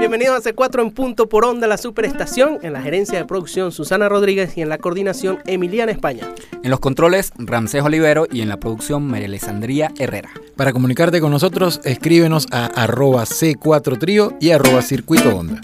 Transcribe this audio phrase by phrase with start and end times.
[0.00, 4.08] Bienvenidos a C4 en punto por onda, la superestación, en la gerencia de producción Susana
[4.08, 6.26] Rodríguez y en la coordinación Emiliana España.
[6.62, 10.30] En los controles Ramsés Olivero y en la producción María Alessandría Herrera.
[10.56, 15.60] Para comunicarte con nosotros, escríbenos a arroba C4Trío y arroba Circuito Onda.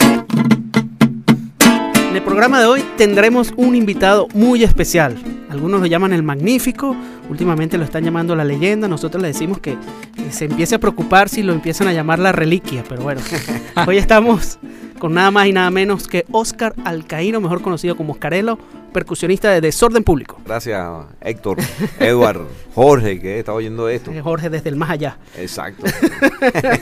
[2.37, 5.16] En el programa de hoy tendremos un invitado muy especial.
[5.48, 6.95] Algunos lo llaman el magnífico,
[7.30, 9.79] últimamente lo están llamando la leyenda, nosotros le decimos que,
[10.14, 13.22] que se empiece a preocupar si lo empiezan a llamar la reliquia, pero bueno,
[13.86, 14.59] hoy estamos
[14.99, 18.59] con nada más y nada menos que Oscar Alcaíno, mejor conocido como Oscarelo,
[18.96, 20.39] percusionista de Desorden Público.
[20.46, 20.82] Gracias,
[21.21, 21.59] Héctor,
[22.00, 24.11] Edward, Jorge, que está oyendo esto.
[24.11, 25.18] Eh, Jorge desde el más allá.
[25.37, 25.85] Exacto.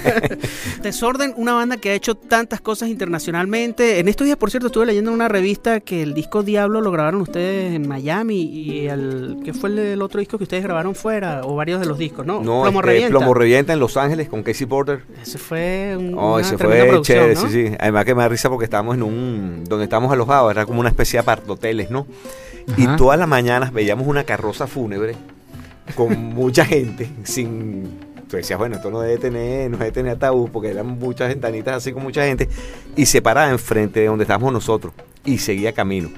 [0.83, 3.99] Desorden, una banda que ha hecho tantas cosas internacionalmente.
[3.99, 6.93] En estos días, por cierto, estuve leyendo en una revista que el disco Diablo lo
[6.93, 10.95] grabaron ustedes en Miami y el ¿qué fue el, el otro disco que ustedes grabaron
[10.95, 12.35] fuera o varios de los discos, ¿no?
[12.43, 13.09] No, Plomo este, Revienta.
[13.09, 15.03] Plomo Revienta en Los Ángeles con Casey Porter.
[15.21, 17.41] Ese fue un, Oh, ese fue chévere, ¿no?
[17.41, 17.75] sí, sí.
[17.77, 20.91] Además que me da risa porque estábamos en un, donde estábamos alojados, era como una
[20.91, 22.04] especie de apartoteles, ¿no?
[22.77, 22.97] Y Ajá.
[22.97, 25.17] todas las mañanas veíamos una carroza fúnebre
[25.95, 28.15] con mucha gente, sin...
[28.29, 31.77] Tú decías, bueno, esto no debe tener, no debe tener ataúd, porque eran muchas ventanitas
[31.77, 32.49] así con mucha gente,
[32.97, 34.95] y se paraba enfrente de donde estábamos nosotros,
[35.25, 36.09] y seguía camino.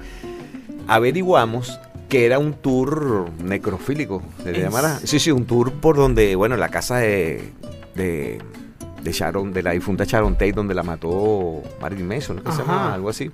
[0.87, 4.99] Averiguamos que era un tour necrofílico, ¿se le ¿En llamará?
[5.03, 7.51] Sí, sí, un tour por donde, bueno, la casa de,
[7.93, 8.41] de,
[9.07, 12.43] de Sharon, de la difunta Sharon Tate, donde la mató Marilyn Manson, ¿no?
[12.43, 12.93] que se llama?
[12.93, 13.31] Algo así.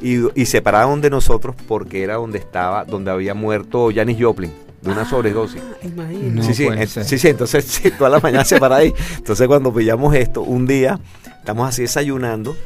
[0.00, 4.52] Y, y se pararon de nosotros porque era donde estaba, donde había muerto Janis Joplin,
[4.82, 5.60] de una sobredosis.
[5.62, 6.30] Ah, imagínate.
[6.30, 7.04] No sí, sí, en- ser.
[7.04, 8.94] sí, sí, entonces sí, toda la mañana se para ahí.
[9.16, 11.00] Entonces cuando pillamos esto, un día
[11.38, 12.56] estamos así desayunando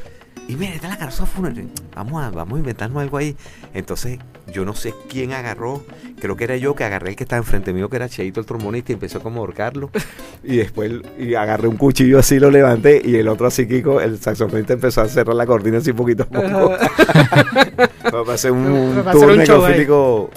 [0.50, 1.66] y mira, está la carroza fúnebre.
[1.94, 3.36] Vamos a, vamos a inventarnos algo ahí.
[3.72, 4.18] Entonces
[4.52, 5.84] yo no sé quién agarró,
[6.18, 8.46] creo que era yo que agarré el que estaba enfrente mío, que era Cheito el
[8.46, 9.90] trombonista, y empezó como a ahorcarlo.
[10.42, 14.18] Y después y agarré un cuchillo así, lo levanté y el otro así, Kiko, el
[14.18, 16.46] saxofonista empezó a cerrar la cortina así poquito a poco.
[18.12, 19.72] Un, un Va a ser tour un show ahí.
[19.72, 20.30] necrofílico.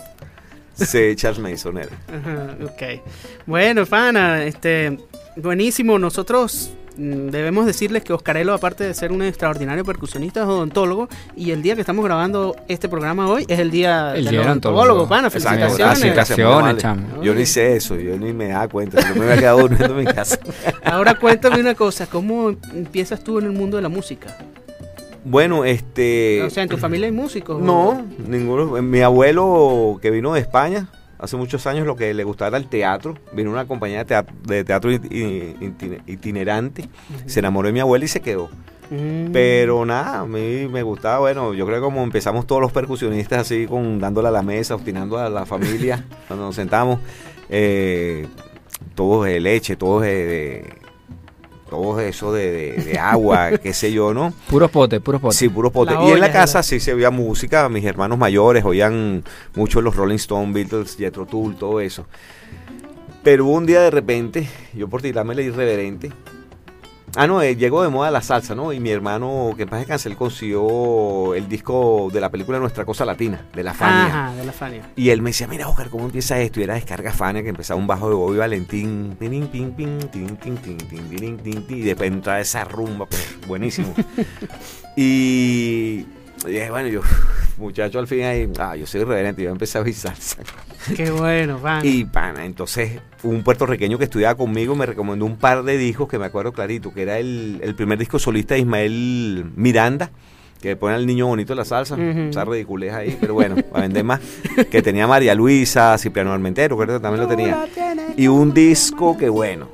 [0.74, 1.90] Sí, Charles Mason era.
[2.08, 3.02] Ajá, ok.
[3.46, 4.98] Bueno, Fana, este,
[5.38, 5.98] buenísimo.
[5.98, 11.10] Nosotros debemos decirles que Oscarelo, aparte de ser un extraordinario percusionista, es odontólogo.
[11.36, 14.82] Y el día que estamos grabando este programa hoy es el día El del odontólogo,
[14.82, 15.10] odontólogo.
[15.10, 15.30] Pana.
[15.30, 16.00] Felicitaciones.
[16.00, 17.24] Felicitaciones, chamo.
[17.24, 19.02] Yo ni sé eso, yo ni me da cuenta.
[19.08, 20.38] Yo me había quedado durmiendo en mi casa.
[20.84, 24.38] Ahora cuéntame una cosa, ¿cómo empiezas tú en el mundo de la música?
[25.26, 26.44] Bueno, este.
[26.44, 27.62] O sea, ¿en tu familia hay músicos?
[27.62, 28.82] No, ninguno.
[28.82, 30.90] Mi abuelo, que vino de España
[31.24, 33.16] hace muchos años, lo que le gustaba era el teatro.
[33.32, 36.90] Vino una compañía de teatro, de itinerante.
[37.26, 38.50] Se enamoró de mi abuela y se quedó.
[38.90, 39.32] Mm.
[39.32, 43.40] Pero nada, a mí me gustaba, bueno, yo creo que como empezamos todos los percusionistas
[43.40, 47.00] así, con dándole a la mesa, obstinando a la familia, cuando nos sentamos,
[47.50, 48.28] eh,
[48.94, 50.83] todos de leche, todos de, de-
[51.74, 54.32] todo eso de, de- de agua, qué sé yo, ¿no?
[54.50, 55.38] Puros potes, puros potes.
[55.38, 55.96] Sí, puros potes.
[55.96, 59.24] La y en la casa la- sí se oía música, mis hermanos mayores oían
[59.56, 62.06] mucho los Rolling Stones, Beatles, Jethro Tull, todo eso.
[63.24, 66.12] Pero hubo un día de repente, yo por tirarme la irreverente,
[67.16, 68.74] Ah, no, eh, llegó de moda la salsa, ¿no?
[68.74, 72.86] Y mi hermano, que en paz descanse, él consiguió el disco de la película Nuestra
[72.86, 74.06] Cosa Latina, de la Fania.
[74.06, 74.90] Ajá, de la Fania.
[74.96, 76.60] Y él me decía, mira, Oscar, ¿cómo empieza esto?
[76.60, 79.16] Y era Descarga Fania, que empezaba un bajo de Bobby Valentín.
[81.70, 83.94] Y después entraba esa rumba, pues, buenísimo.
[84.98, 86.06] y,
[86.48, 87.02] y bueno, yo
[87.58, 90.38] muchacho, al fin ahí, ah, yo soy irreverente, yo empecé a oír salsa.
[90.96, 91.86] Qué bueno, Fana.
[91.86, 96.20] Y, pana, entonces, un puertorriqueño que estudiaba conmigo me recomendó un par de discos que
[96.20, 100.12] me acuerdo clarito, que era el, el primer disco solista de Ismael Miranda,
[100.62, 102.30] que pone al niño bonito la salsa, Ujú.
[102.30, 104.22] esa ridiculez ahí, pero bueno, a vender más.
[104.72, 107.66] Que tenía María Luisa, Cipriano Armentero, creo que también lo tenía.
[108.16, 109.68] Y un disco que, bueno,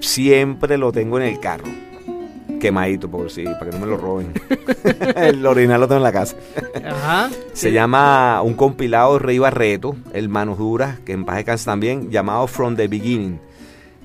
[0.00, 1.64] siempre lo tengo en el carro.
[2.60, 4.32] Quemadito, por sí, para que no me lo roben.
[5.16, 6.36] el original lo tengo en la casa.
[6.84, 7.28] Ajá.
[7.52, 7.72] Se Sí.
[7.74, 12.46] llama un compilado de Rey Barreto, el Manos Duras, que en paz descanse también, llamado
[12.46, 13.40] From the Beginning.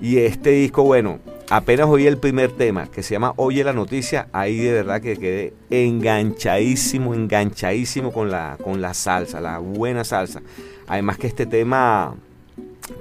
[0.02, 4.28] Y este disco, bueno, apenas oí el primer tema, que se llama Oye la Noticia,
[4.34, 10.42] ahí de verdad que quedé enganchadísimo, enganchadísimo con la, con la salsa, la buena salsa.
[10.88, 12.16] Además que este tema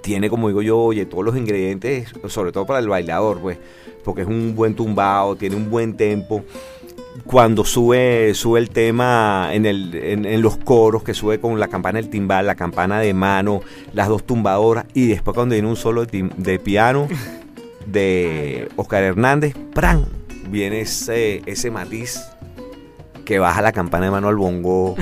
[0.02, 3.58] tiene, como digo yo, oye, todos los ingredientes, sobre todo para el bailador, pues,
[4.04, 6.44] porque es un buen tumbado, tiene un buen tempo.
[7.24, 12.00] Cuando sube, sube el tema en, el, en, los coros, que sube con la campana
[12.00, 13.62] del timbal, la campana de mano,
[13.92, 17.08] las dos tumbadoras, y después cuando viene un solo de piano
[17.86, 20.06] de Oscar Hernández, ¡pran!
[20.50, 22.20] viene ese, ese matiz
[23.24, 24.96] que baja la campana de mano al bongo,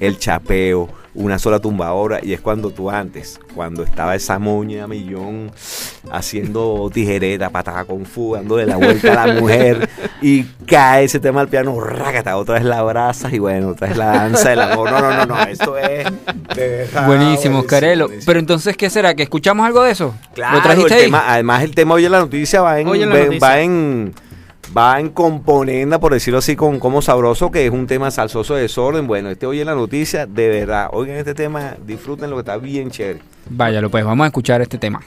[0.00, 5.50] el chapeo, una sola tumbadora y es cuando tú antes, cuando estaba esa moña millón
[6.10, 9.88] haciendo tijereta, patada con fu, de la vuelta a la mujer
[10.22, 13.96] y cae ese tema al piano, rácata, otra vez la abrazas y bueno, otra vez
[13.96, 14.90] la danza del amor.
[14.90, 16.06] No, no, no, no, esto es
[17.06, 18.08] buenísimo, Carelo.
[18.24, 19.14] Pero entonces, ¿qué será?
[19.14, 20.14] ¿Que escuchamos algo de eso?
[20.34, 24.14] Claro, el tema, además el tema hoy en la noticia va en, va en
[24.76, 28.62] va en componenda, por decirlo así, con como sabroso, que es un tema salsoso de
[28.62, 29.06] desorden.
[29.06, 32.56] Bueno, este hoy en la noticia, de verdad, oigan este tema, disfruten lo que está
[32.56, 33.20] bien chévere.
[33.50, 35.02] Váyalo, pues vamos a escuchar este tema.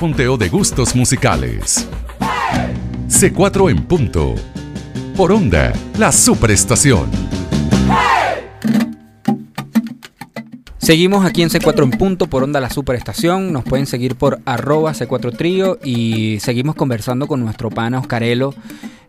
[0.00, 1.86] Un contrapunteo de gustos musicales.
[3.06, 4.34] C4 en punto.
[5.14, 7.10] Por onda, la superestación.
[10.78, 13.52] Seguimos aquí en C4 en punto por onda la superestación.
[13.52, 18.54] Nos pueden seguir por arroba C4 Trío y seguimos conversando con nuestro pana Oscarelo,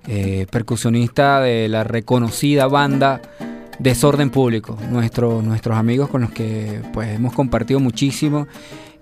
[0.08, 3.22] eh, percusionista de la reconocida banda
[3.80, 4.78] Desorden Público.
[4.90, 8.50] Nuestro, nuestros amigos con los que pues hemos compartido muchísimo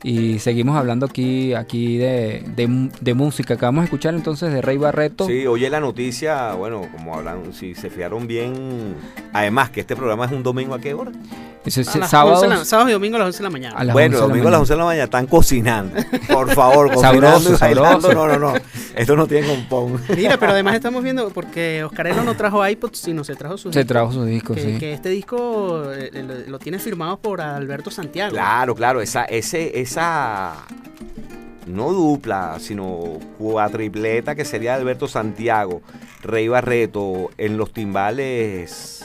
[0.04, 3.56] y seguimos hablando aquí, aquí de, de, de música.
[3.56, 5.26] Acabamos de escuchar entonces de Rey Barreto.
[5.28, 8.96] Sí, oye la noticia, bueno, como hablan, si se fiaron bien,
[9.34, 11.12] además que este programa es un domingo a qué hora?
[11.66, 13.50] Es A las sábados 11 de la- sábado y domingo a las 11 de la
[13.50, 13.78] mañana.
[13.78, 14.60] a las bueno, 11 de la domingo a las mañana.
[14.62, 15.96] 11 de la mañana están cocinando.
[16.34, 18.02] Por favor, cocinando Sabroso, y bailando.
[18.08, 18.14] sabroso.
[18.14, 18.60] No, no, no.
[18.96, 20.02] Esto no tiene compón.
[20.16, 23.86] Mira, pero además estamos viendo, porque Oscarelo no trajo iPod, sino se trajo su Se
[23.86, 24.78] trajo sus discos, que, sí.
[24.80, 28.32] que este disco eh, eh, lo, tiene firmado por Alberto Santiago.
[28.32, 30.66] Claro, claro, esa, ese, esa
[31.66, 35.82] no dupla, sino cuatripleta que sería Alberto Santiago,
[36.22, 39.00] Rey Barreto, en los timbales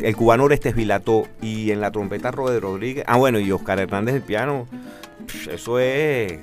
[0.00, 3.04] el cubano Orestes Vilató y en la trompeta Robert Rodríguez.
[3.06, 4.66] Ah, bueno, y Oscar Hernández el piano.
[5.50, 6.38] Eso es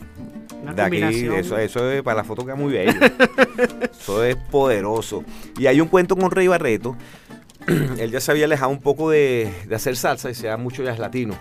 [0.62, 0.98] Una de aquí,
[1.38, 2.94] eso, eso es para la foto queda muy bello.
[3.92, 5.24] eso es poderoso.
[5.58, 6.96] Y hay un cuento con Rey Barreto.
[7.98, 10.84] Él ya se había alejado un poco de, de hacer salsa y se da mucho
[10.84, 11.36] jazz latino.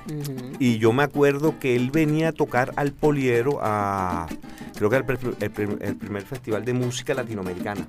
[0.58, 4.26] Y yo me acuerdo que él venía a tocar al Poliero a,
[4.74, 7.86] creo que era el, el pr- el primer festival de música latinoamericana.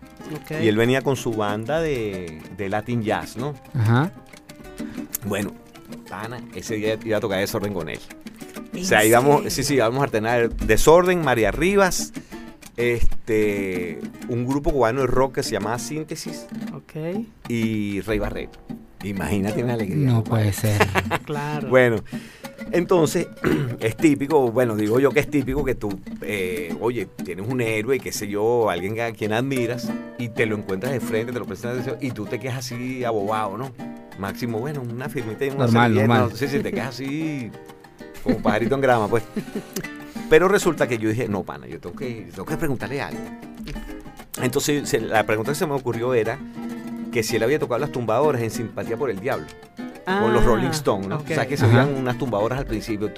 [0.61, 3.53] Y él venía con su banda de, de Latin Jazz, ¿no?
[3.73, 4.11] Ajá.
[5.25, 5.53] Bueno,
[6.09, 7.99] pana, ese día iba a tocar desorden con él.
[8.75, 9.49] O ¿En sea, íbamos, serio?
[9.51, 12.11] sí, sí, íbamos a tener desorden, María Rivas,
[12.77, 18.59] este, un grupo cubano de rock que se llamaba Síntesis Ok, y Rey Barreto.
[19.03, 20.07] Imagínate una alegría.
[20.07, 20.79] No puede ser.
[21.25, 21.69] claro.
[21.69, 21.97] Bueno,
[22.71, 23.27] entonces
[23.79, 25.89] es típico, bueno, digo yo que es típico que tú,
[26.21, 30.57] eh, oye, tienes un héroe, qué sé yo, alguien a quien admiras y te lo
[30.57, 33.71] encuentras de frente, te lo presentas y tú te quedas así abobado, ¿no?
[34.17, 36.29] Máximo, bueno, una firmita y una Normal, servilleta, normal.
[36.31, 36.35] ¿no?
[36.35, 37.51] Sí, sí, te quedas así
[38.25, 39.23] como pajarito en grama, pues.
[40.29, 43.21] Pero resulta que yo dije, no, pana, yo tengo que, tengo que preguntarle algo.
[44.41, 46.37] Entonces, la pregunta que se me ocurrió era
[47.11, 49.47] que si él había tocado las tumbadoras en Simpatía por el Diablo
[50.05, 51.17] con los Ah, Rolling Stones, ¿no?
[51.17, 53.11] O sea, que se oían unas tumbadoras al principio.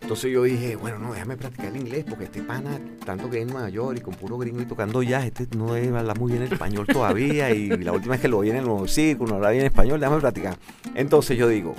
[0.00, 3.42] Entonces yo dije, bueno, no, déjame practicar el inglés porque este pana, tanto que es
[3.44, 6.32] en Nueva York y con puro gringo y tocando jazz, este no debe hablar muy
[6.32, 9.36] bien el español todavía y la última vez que lo vi en los circos, no
[9.36, 10.58] hablaba bien español, déjame practicar.
[10.94, 11.74] Entonces yo digo,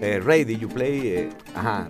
[0.00, 1.08] eh, Ray, did you play?
[1.08, 1.88] eh, ajá.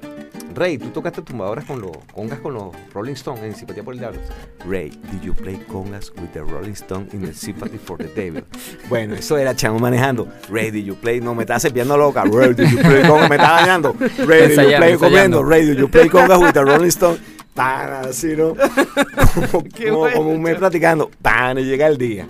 [0.55, 4.01] Ray, tú tocaste tumbadoras con los congas con los Rolling Stones en Simpatía por el
[4.01, 4.21] Diablo.
[4.67, 8.45] Ray, did you play congas with the Rolling Stones in the Sympathy for the Devil?
[8.89, 10.27] Bueno, eso era chamo manejando.
[10.49, 11.21] Ray, did you play?
[11.21, 12.25] No, me estaba cepillando loca.
[12.25, 13.29] Ray, did you play congas?
[13.29, 13.95] Me estaba dañando.
[14.27, 15.43] Ray, did you play comiendo?
[15.43, 17.21] Ray, did you play congas with the Rolling Stones?
[17.53, 18.55] Tan así, ¿no?
[20.15, 21.11] Como un mes platicando.
[21.21, 22.27] Tan, y llega el día.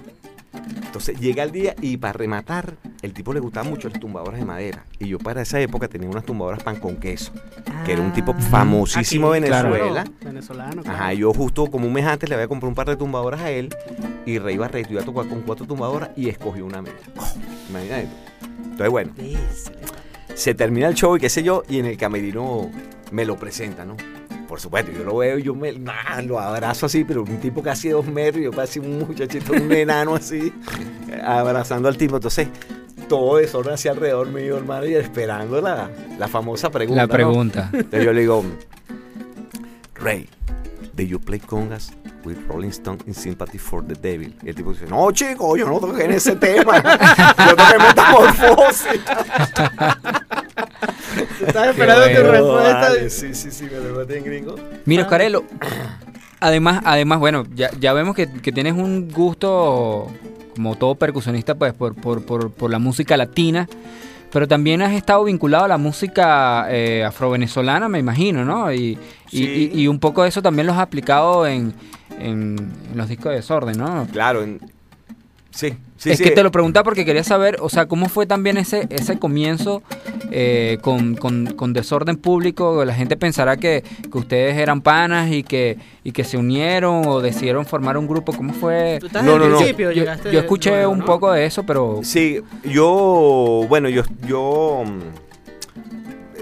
[0.96, 4.46] Entonces llega el día y para rematar, el tipo le gustaban mucho las tumbadoras de
[4.46, 4.82] madera.
[4.98, 7.32] Y yo para esa época tenía unas tumbadoras pan con queso,
[7.84, 10.04] que era un tipo Ah, famosísimo de claro, Venezuela.
[10.24, 10.82] venezolano.
[10.82, 10.98] claro.
[10.98, 13.50] Ajá, yo justo como un mes antes le había comprado un par de tumbadoras a
[13.50, 13.68] él
[14.24, 16.96] y Rey Barreto iba a tocar con cuatro tumbadoras y escogió una meta.
[17.18, 17.26] Oh,
[17.68, 18.08] imagínate.
[18.64, 19.12] Entonces, bueno,
[20.34, 22.70] se termina el show y qué sé yo, y en el camerino
[23.12, 23.96] me lo presenta, ¿no?
[24.46, 27.88] Por supuesto, yo lo veo yo me nah, lo abrazo así, pero un tipo casi
[27.88, 30.52] dos metros, yo casi un muchachito, un enano así,
[31.10, 32.16] eh, abrazando al tipo.
[32.16, 32.48] Entonces,
[33.08, 37.02] todo desorden hacia alrededor mío, hermano, y esperando la, la famosa pregunta.
[37.02, 37.12] La ¿no?
[37.12, 37.70] pregunta.
[37.72, 38.44] Entonces yo le digo,
[39.96, 40.28] Ray,
[40.94, 41.92] did you play congas
[42.24, 44.34] with Rolling Stone in Sympathy for the Devil?
[44.42, 46.82] Y el tipo dice, no, chico, yo no toqué en ese tema.
[47.48, 49.00] yo toqué metamorfosis.
[51.44, 52.20] Estás esperando bueno.
[52.20, 52.80] tu respuesta.
[52.80, 54.54] Vale, sí, sí, sí, me lo en gringo.
[54.84, 55.44] Mira, Oscarelo,
[56.40, 60.10] además, además, bueno, ya, ya vemos que, que tienes un gusto,
[60.54, 63.68] como todo percusionista, pues, por, por, por, por la música latina,
[64.32, 68.72] pero también has estado vinculado a la música eh, afrovenezolana, me imagino, ¿no?
[68.72, 68.98] Y, y-
[69.30, 69.70] Sí.
[69.74, 71.72] y- y un poco de eso también lo has aplicado en,
[72.18, 72.56] en-
[72.90, 74.06] en los discos de Desorden, ¿no?
[74.12, 74.60] Claro, en-
[75.56, 76.24] sí, sí, es sí.
[76.24, 79.82] que te lo preguntaba porque quería saber, o sea, cómo fue también ese, ese comienzo
[80.30, 82.84] eh, con, con- con desorden público.
[82.84, 87.20] La gente pensará que, que ustedes eran panas y que, y que se unieron o
[87.20, 88.32] decidieron formar un grupo.
[88.32, 88.98] ¿Cómo fue?
[89.00, 89.60] Tú estás No, no, no.
[89.66, 94.84] Yo, yo escuché un poco de eso, pero Sí, yo, bueno, yo, yo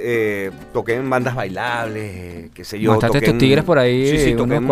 [0.07, 2.99] eh, toqué en bandas bailables, eh, qué sé yo.
[2.99, 4.65] Toqué en- tigres por ahí, Sí, sí, toqué en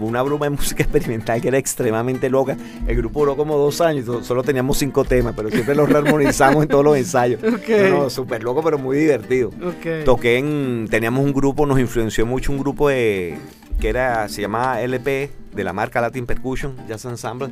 [0.00, 2.56] una broma de música experimental que era extremadamente loca.
[2.86, 6.62] El grupo duró como dos años, so- solo teníamos cinco temas, pero siempre los rearmonizamos
[6.62, 7.40] en todos los ensayos.
[7.58, 7.68] Ok.
[7.90, 9.48] No, no, súper loco, pero muy divertido.
[9.48, 10.04] Ok.
[10.04, 13.36] Toqué en, teníamos un grupo, nos influenció mucho un grupo de,
[13.80, 17.48] que era, se llamaba LP, de la marca Latin Percussion, Jazz Ensemble,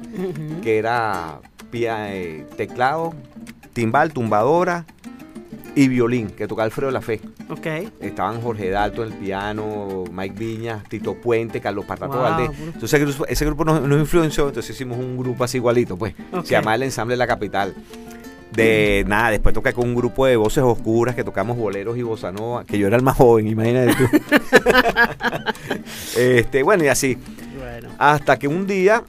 [0.62, 1.40] que era
[1.72, 3.14] eh, teclado,
[3.72, 4.86] timbal, tumbadora
[5.76, 7.20] y violín, que tocaba Alfredo La Fe.
[7.50, 7.66] Ok.
[8.00, 12.50] Estaban Jorge Dalto en el piano, Mike Viñas, Tito Puente, Carlos Patato Wow, Valdés.
[12.58, 16.14] Entonces ese grupo, nos, nos influenció, entonces hicimos un grupo así igualito, pues.
[16.32, 16.46] Ok.
[16.46, 17.74] Se llamaba El Ensamble de la Capital.
[18.52, 22.32] De nada, después toqué con un grupo de voces oscuras que tocamos boleros y bossa
[22.32, 24.06] nova, que yo era el más joven, imagínate tú.
[26.18, 27.18] este, bueno, y así.
[27.58, 27.90] Bueno.
[27.98, 29.02] Hasta que un día,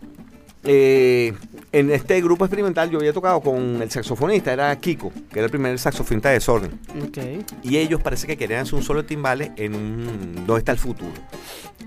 [0.66, 1.34] eh,
[1.80, 5.52] en este grupo experimental, yo había tocado con el saxofonista, era Kiko, que era el
[5.52, 6.80] primer saxofonista de Desorden.
[7.08, 7.18] Ok.
[7.64, 10.78] Y ellos parece que querían hacer un solo de timbales en un ¿Dónde está el
[10.78, 11.12] futuro?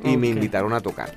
[0.05, 1.15] Y me invitaron a tocar.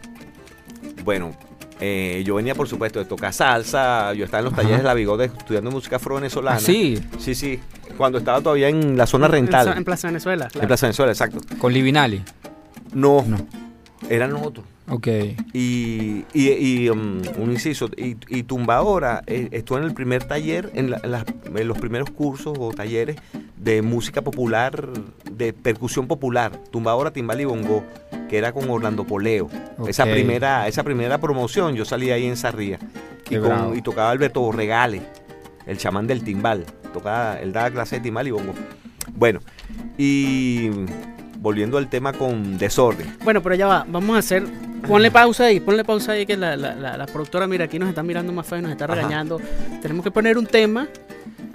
[1.03, 1.35] Bueno,
[1.79, 4.61] eh, yo venía por supuesto de tocar salsa, yo estaba en los Ajá.
[4.61, 6.57] talleres de la Bigote estudiando música afro-venezolana.
[6.57, 7.59] Ah, sí, Sí, sí,
[7.97, 9.67] cuando estaba todavía en la zona rental.
[9.69, 10.47] En, en Plaza Venezuela.
[10.53, 10.67] En.
[10.67, 11.39] Plaza Venezuela, exacto.
[11.57, 12.23] con Livinali.
[12.93, 13.37] No, No.
[14.09, 14.65] eran otros.
[14.89, 15.07] Ok.
[15.53, 20.71] Y, y, y, um, un inciso, y, y Tumbadora eh, estuvo en el primer taller,
[20.73, 21.25] en, la- en las-
[21.55, 23.15] en los primeros cursos o talleres
[23.57, 24.89] de música popular,
[25.31, 27.83] de percusión popular, Tumbadora, Timbal y Bongo,
[28.29, 29.49] que era con Orlando Poleo.
[29.87, 32.77] Esa primera esa primera promoción, yo salí ahí en Sarría.
[33.29, 35.01] Y, con- y tocaba Alberto Borregales,
[35.65, 36.65] el chamán del timbal.
[36.93, 38.53] Tocaba, él daba clase de timbal y bongo.
[39.15, 39.39] Bueno,
[39.97, 40.69] y
[41.43, 43.15] volviendo al tema con desorden.
[43.23, 43.85] Bueno, pero ya va.
[43.87, 44.43] Vamos a hacer.
[44.87, 47.87] Ponle pausa ahí, ponle pausa ahí que la, la, la, la productora, mira, aquí nos
[47.89, 48.95] está mirando más feo y nos está Ajá.
[48.95, 49.39] regañando.
[49.81, 50.87] Tenemos que poner un tema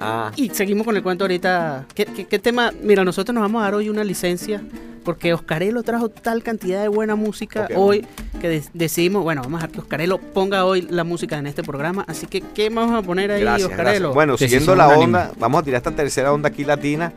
[0.01, 1.85] Ah, y seguimos con el cuento ahorita.
[1.95, 2.71] ¿Qué, qué, qué tema?
[2.83, 4.63] Mira, nosotros nos vamos a dar hoy una licencia
[5.05, 8.07] porque Oscarelo trajo tal cantidad de buena música hoy
[8.41, 11.63] que de- decidimos, bueno, vamos a dejar que Oscarelo ponga hoy la música en este
[11.65, 12.05] programa.
[12.07, 13.91] Así que, ¿qué vamos a poner ahí, Gracias, Oscarelo?
[13.91, 14.15] gracias.
[14.15, 17.13] Bueno, Decisión siguiendo la onda, vamos a tirar esta tercera onda aquí latina.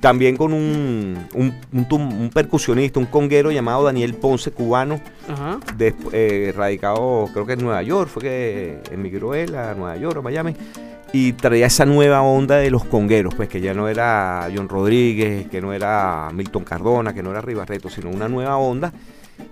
[0.00, 5.58] También con un, un, un percusionista, un conguero llamado Daniel Ponce, cubano, Ajá.
[5.76, 10.16] de- eh, radicado creo que en Nueva York, fue que emigró él a Nueva York
[10.16, 10.54] o Miami,
[11.12, 15.48] y traía esa nueva onda de los congueros, pues que ya no era John Rodríguez,
[15.48, 18.92] que no era Milton Cardona, que no era Ribarreto, sino una nueva onda.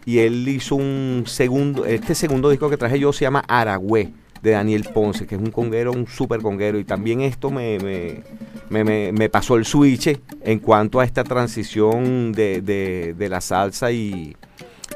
[0.06, 4.52] Y él hizo un segundo, este segundo disco que traje yo se llama Aragüe, de
[4.52, 6.78] Daniel Ponce, que es un conguero, un super conguero.
[6.78, 8.22] Y también esto me, me,
[8.70, 13.40] me- me- me pasó el switch en cuanto a esta transición de, de- de la
[13.40, 14.37] salsa y,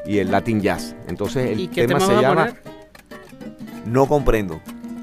[0.05, 0.95] y el Latin Jazz.
[1.07, 2.53] Entonces el ¿Y qué tema tema se llama?
[3.85, 4.61] No Comprendo.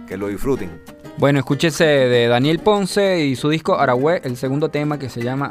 [0.08, 0.70] Que lo disfruten.
[1.18, 5.50] Bueno, escúchese de Daniel Ponce y su disco Aragüe, el segundo tema que se llama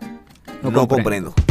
[0.64, 1.34] No, comprendo.
[1.38, 1.49] No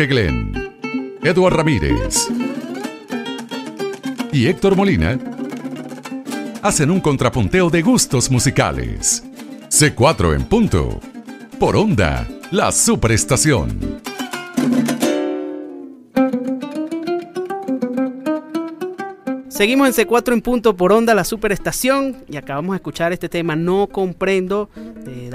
[0.00, 0.54] Jorge Glenn,
[1.50, 2.26] Ramírez
[4.32, 5.18] y Héctor Molina
[6.62, 9.22] hacen un contrapunteo de gustos musicales.
[9.68, 11.00] C4 en punto.
[11.58, 14.00] Por onda, la superestación.
[19.48, 23.54] Seguimos en C4 en punto por onda, la superestación, y acabamos de escuchar este tema
[23.54, 24.70] No Comprendo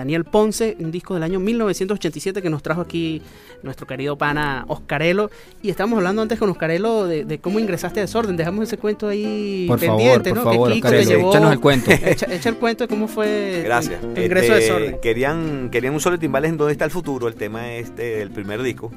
[0.05, 3.23] Daniel Ponce, un disco del año 1987 que nos trajo aquí
[3.63, 5.31] nuestro querido pana Oscarelo.
[5.63, 8.37] Y estamos hablando antes con Oscarelo de, de cómo ingresaste a Desorden.
[8.37, 10.43] Dejamos ese cuento ahí Por favor, pendiente, por ¿no?
[10.43, 11.29] favor, que Kiko te Oscarelo, llevó.
[11.31, 11.89] échanos el cuento.
[12.05, 14.03] Echa, echa el cuento de cómo fue Gracias.
[14.03, 14.99] el ingreso a Este, Desorden.
[15.01, 17.27] Querían, querían un solo timbales en ¿Dónde está el futuro?
[17.27, 18.91] El tema este del primer disco.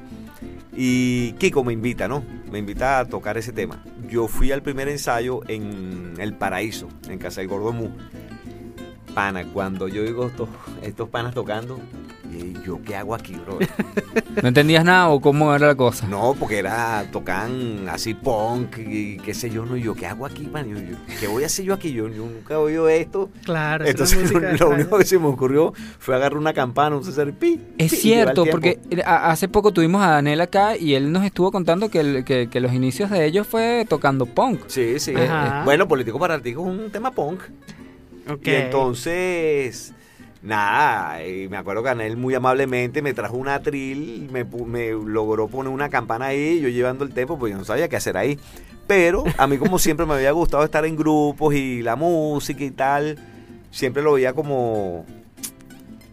[0.77, 2.23] Y Kiko me invita, ¿no?
[2.53, 3.83] Me invita a tocar ese tema.
[4.11, 7.89] Yo fui al primer ensayo en El Paraíso, en Casa del Gordo Mu.
[9.19, 10.49] Pana, cuando yo digo estos,
[10.81, 11.81] estos panas tocando,
[12.65, 13.59] yo, ¿qué hago aquí, bro?
[14.43, 16.07] ¿No entendías nada o cómo era la cosa?
[16.07, 20.47] No, porque era, tocan así punk y qué sé yo, no, yo, ¿qué hago aquí,
[20.47, 20.69] man?
[20.69, 21.91] Yo, yo, ¿Qué voy a hacer yo aquí?
[21.93, 23.29] Yo, yo nunca he oído esto.
[23.45, 27.33] Claro, Entonces lo, lo único que se me ocurrió fue agarrar una campana, un César
[27.33, 27.61] pi.
[27.77, 31.51] Es pi, cierto, porque a- hace poco tuvimos a Daniel acá y él nos estuvo
[31.51, 34.61] contando que, el- que, que los inicios de ellos fue tocando punk.
[34.69, 35.13] Sí, sí.
[35.17, 35.63] Ajá.
[35.63, 37.41] eh, Bueno, Político para Artico es un tema punk.
[38.29, 39.93] Y entonces,
[40.43, 44.91] nada, y me acuerdo que Anel muy amablemente me trajo un atril, me, pu- me
[44.91, 48.17] logró poner una campana ahí, yo llevando el tempo, pues yo no sabía qué hacer
[48.17, 48.39] ahí.
[48.87, 52.71] Pero a mí como siempre me había gustado estar en grupos y la música y
[52.71, 53.19] tal,
[53.71, 55.05] siempre lo veía como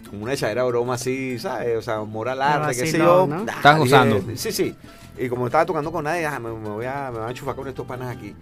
[0.10, 1.78] como una echadera de broma así, ¿sabes?
[1.78, 3.28] O sea, moral arte, qué sé yo.
[3.46, 4.16] dije, gozando.
[4.38, 4.76] Sí, sí.
[5.18, 7.30] Y como no estaba tocando con nadie, ah, me, me voy a, me voy a
[7.32, 8.36] enchufar con estos panas aquí.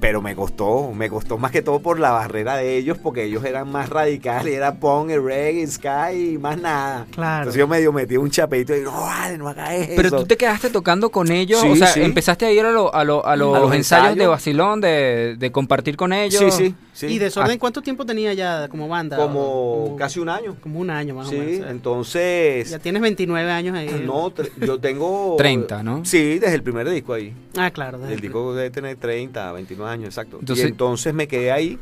[0.00, 3.44] Pero me costó, me costó más que todo por la barrera de ellos, porque ellos
[3.44, 7.06] eran más radicales, era punk, reggae, sky y más nada.
[7.10, 7.42] Claro.
[7.42, 9.92] Entonces yo medio metí un chapito y no, vale, no hagas eso.
[9.96, 12.00] Pero tú te quedaste tocando con ellos, Sí, o sea, sí.
[12.02, 15.36] empezaste a ir a, lo- a, lo- a los A los ensayos, de vacilón, de,
[15.38, 16.54] de compartir con ellos.
[16.54, 17.06] Sí, sí, sí.
[17.06, 17.60] ¿Y Desorden Ah.
[17.60, 19.16] cuánto tiempo tenía ya como banda?
[19.18, 20.56] Como Como- casi un año.
[20.62, 21.66] Como un año más o Sí, menos.
[21.66, 21.70] ¿eh?
[21.70, 22.70] entonces...
[22.70, 24.02] Ya tienes 29 años ahí.
[24.04, 24.32] No,
[24.64, 25.34] yo tengo...
[25.38, 26.04] 30, ¿no?
[26.04, 27.34] Sí, desde el primer disco ahí.
[27.56, 27.98] Ah, claro.
[27.98, 30.38] desde El disco debe tener 30, 29 años, exacto.
[30.40, 31.78] Entonces- y entonces me quedé ahí.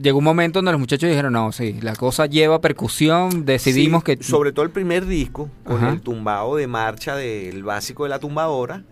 [0.00, 4.16] Llegó un momento donde los muchachos dijeron, no, sí, la cosa lleva percusión, decidimos Sí,
[4.16, 4.22] que...
[4.22, 5.90] Sobre todo el primer disco, con Ajá.
[5.90, 8.84] el tumbado de marcha del básico de la tumbadora.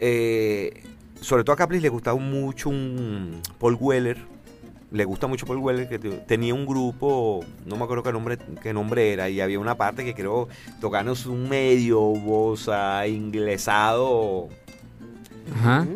[0.00, 0.82] eh,
[1.20, 4.18] sobre todo a Caplis le gustaba mucho un Paul Weller.
[4.90, 8.38] Le gusta mucho Paul Weller, que te- tenía un grupo, no me acuerdo qué nombre,
[8.62, 10.48] qué nombre era, y había una parte que creo
[10.80, 14.48] tocarnos un medio bossa inglesado
[15.54, 15.86] Ajá,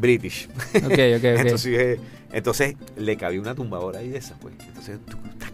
[0.00, 0.48] british.
[0.74, 1.24] ok, ok, ok.
[1.24, 2.00] Entonces, eh,
[2.32, 4.54] entonces le cabía una tumbadora ahí de esas, pues.
[4.66, 5.52] Entonces, tuc, tac,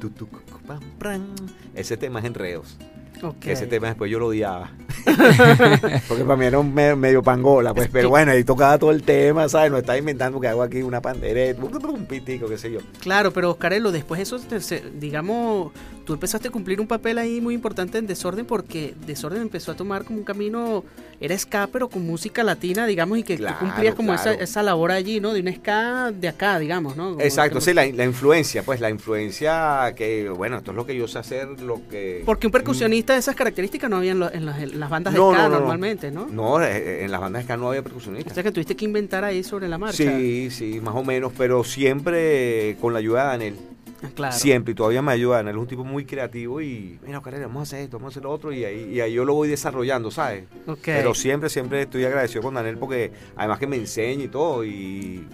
[0.00, 1.34] tuc, tuc, pam, pram.
[1.74, 2.76] ese tema es enredos.
[3.22, 3.38] Ok.
[3.38, 4.72] Que ese tema después yo lo odiaba.
[6.08, 7.88] Porque para mí era un me- medio pangola, pues.
[7.92, 9.70] Pero bueno, ahí tocaba todo el tema, ¿sabes?
[9.70, 12.80] No estaba inventando que hago aquí una pandereta, un pitico, qué sé yo.
[13.00, 15.72] Claro, pero Oscarelo, después eso, te- se- digamos,
[16.04, 19.76] tú empezaste a cumplir un papel ahí muy importante en Desorden porque Desorden empezó a
[19.76, 20.84] tomar como un camino,
[21.20, 24.40] era ska, pero con música latina, digamos, y que tú cumplías como esa, claro.
[24.40, 25.32] esa labor allí, ¿no?
[25.32, 27.10] De un ska de acá, digamos, ¿no?
[27.10, 30.96] Como Exacto, sí, la, la influencia, pues la influencia que, bueno, esto es lo que
[30.96, 32.22] yo sé hacer, lo que...
[32.26, 35.12] Porque un percusionista de esas características no había en, lo- en las, en las bandas
[35.14, 35.58] de No, ska no, no, no.
[35.60, 36.26] normalmente, ¿no?
[36.26, 38.34] No, eh, en las bandas de ska no había O percusionistas.
[38.34, 39.96] sea que tuviste que inventar ahí sobre la marcha.
[39.96, 43.56] Sí, sí, más o menos, pero siempre con la ayuda de Daniel.
[44.04, 44.34] Ah, Claro.
[44.36, 45.36] Siempre, y todavía me ayuda.
[45.36, 48.12] Daniel es un tipo muy creativo y, mira, Carrera, vamos a hacer esto, vamos a
[48.14, 50.44] hacer lo otro, y ahí, y ahí yo lo voy desarrollando, ¿sabes?
[50.66, 50.80] Ok.
[50.86, 55.24] Pero siempre, siempre estoy agradecido con Daniel porque además que me enseña y todo, y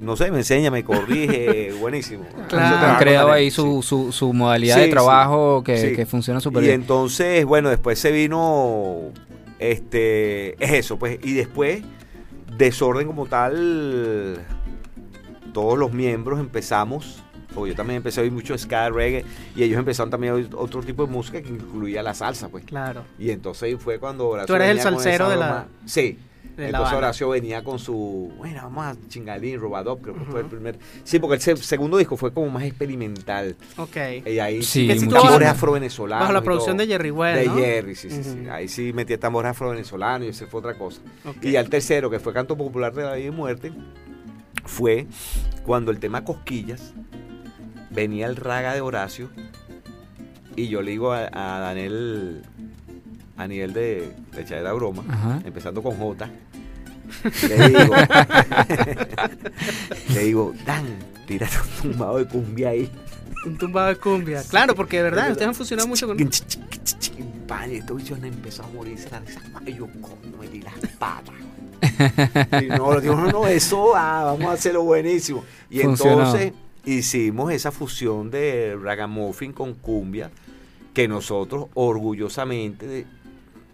[0.00, 2.24] no sé, me enseña, me corrige, buenísimo.
[2.48, 2.86] Claro.
[2.86, 3.88] Han creado ahí su, sí.
[3.88, 4.92] su, su modalidad Sí, de sí.
[4.92, 5.96] trabajo que, Sí.
[5.96, 6.80] que funciona súper Y bien.
[6.82, 9.12] entonces, bueno, después se vino,
[9.58, 11.82] este, es eso, pues, y después,
[12.56, 14.38] desorden como tal,
[15.52, 17.22] todos los miembros empezamos,
[17.54, 19.24] porque yo también empecé a oír mucho ska, reggae,
[19.56, 22.64] y ellos empezaron también a oír otro tipo de música que incluía la salsa, pues.
[22.64, 23.02] Claro.
[23.18, 25.66] Y entonces ahí fue cuando Tú eres el salsero de la- broma.
[25.86, 26.18] Sí.
[26.62, 26.96] La entonces.
[26.98, 30.78] Horacio venía con su, bueno, vamos a chingalín, robadop, creo que fue el primer.
[31.04, 33.56] Sí, porque el se- segundo disco fue como más experimental.
[33.76, 33.96] Ok.
[34.26, 36.22] Y ahí Sí, tambores afro-venezolanos.
[36.22, 37.54] Bajo la producción de Jerry Well, De ¿no?
[37.56, 38.48] Jerry, sí, sí, sí.
[38.50, 41.00] Ahí sí metía tambores afro-venezolanos y ese fue otra cosa.
[41.42, 43.72] Y al tercero, que fue Canto Popular de la Vida y Muerte,
[44.64, 45.06] fue
[45.64, 46.92] cuando el tema Cosquillas
[47.90, 49.30] venía el raga de Horacio
[50.56, 52.42] y yo le digo a, a Daniel
[53.36, 55.40] a nivel de, de echadera broma, Ajá.
[55.44, 56.28] empezando con J,
[57.48, 57.94] le digo,
[60.14, 60.86] le digo, Dan,
[61.26, 62.90] tírate un tumbado de cumbia ahí.
[63.46, 64.42] Un tumbado de cumbia.
[64.48, 66.18] Claro, porque de verdad, ustedes han funcionado mucho con...
[66.20, 66.28] Y
[67.76, 69.40] estos bichos empezaron a morirse la risa.
[69.66, 69.88] Yo,
[70.38, 71.34] me di las patas.
[72.62, 75.44] y no, digo, no, no, eso va, vamos a hacerlo buenísimo.
[75.70, 76.24] Y Funcionó.
[76.24, 76.52] entonces
[76.84, 80.30] hicimos esa fusión de ragamuffin con cumbia
[80.94, 83.06] que nosotros orgullosamente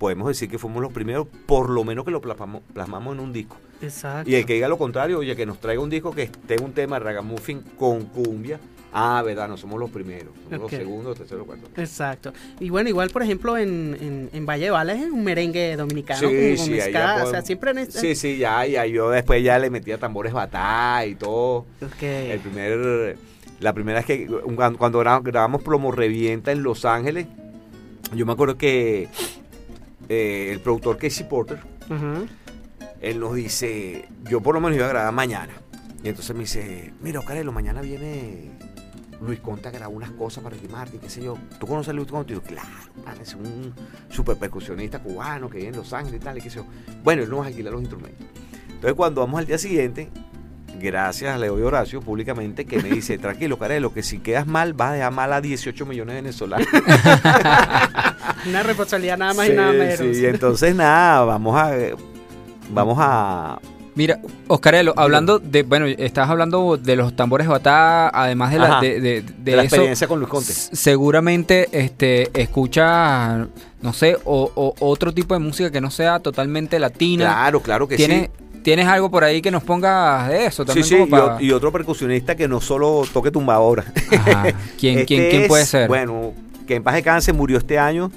[0.05, 3.33] podemos decir que fuimos los primeros, por lo menos que lo plasmamos, plasmamos en un
[3.33, 3.57] disco.
[3.81, 4.29] Exacto.
[4.31, 6.73] Y el que diga lo contrario, oye, que nos traiga un disco que esté un
[6.73, 8.61] tema de ragamuffin con cumbia.
[8.93, 10.61] Ah, verdad, no somos los primeros, somos Ok.
[10.61, 11.71] los segundos, terceros, cuartos.
[11.79, 12.35] Exacto.
[12.61, 16.21] Y bueno, igual, por ejemplo, en, en, en Valle de Balas es un merengue dominicano.
[16.21, 19.09] Sí, como sí, ya o sea, podemos- siempre en este- Sí, sí, ya, ya, yo
[19.09, 21.65] después ya le metía tambores batá y todo.
[21.83, 22.03] Ok.
[22.03, 23.17] El primer,
[23.59, 27.27] la primera es que cuando, cuando gra- grabamos Plomo Revienta en Los Ángeles,
[28.15, 29.09] yo me acuerdo que
[30.09, 31.61] eh, el productor Casey Porter,
[33.01, 35.53] él nos dice, yo por lo menos iba a grabar mañana.
[36.03, 38.51] Y entonces me dice, mira, Oscarelo, mañana viene
[39.21, 41.37] Luis Conte a grabar unas cosas para Ricky Martin, qué sé yo.
[41.59, 42.33] ¿Tú conoces a Luis Conte?
[42.33, 42.69] Y yo, claro,
[43.23, 43.73] es un
[44.11, 46.67] super percusionista cubano que vive en Los Ángeles y tal, y qué sé yo.
[47.03, 48.27] Bueno, él nos va a alquilar los instrumentos.
[48.69, 50.11] Entonces cuando vamos al día siguiente,
[50.81, 54.73] gracias a Leo y Horacio públicamente, que me dice, tranquilo, Carelo, que si quedas mal,
[54.75, 56.67] vas a dejar mal a 18 millones de venezolanos.
[58.49, 59.99] Una responsabilidad nada más Sí, y nada menos.
[59.99, 61.73] sí, y entonces nada, vamos a...
[62.71, 63.59] Vamos a...
[63.97, 68.81] Mira, Oscarelo, hablando de, bueno, estás hablando de los tambores batá, además de, la, Ajá.
[68.81, 70.53] de, de- de de la eso, experiencia con Luis Conte.
[70.53, 73.47] seguramente este, escucha,
[73.83, 77.27] no sé, o, o otro tipo de música que no sea totalmente latina.
[77.27, 78.44] Claro, claro que ¿Tienes, sí.
[78.65, 80.87] ¿Tienes algo por ahí que nos pongas de eso Sí, también?
[80.87, 83.85] sí, y, para- y otro percusionista que no solo toque tumbadora.
[84.11, 84.43] Ajá.
[84.81, 85.87] ¿Quién, Este quién, quién puede es, ser?
[85.87, 86.33] Bueno,
[86.67, 88.11] que en paz descanse, murió este año.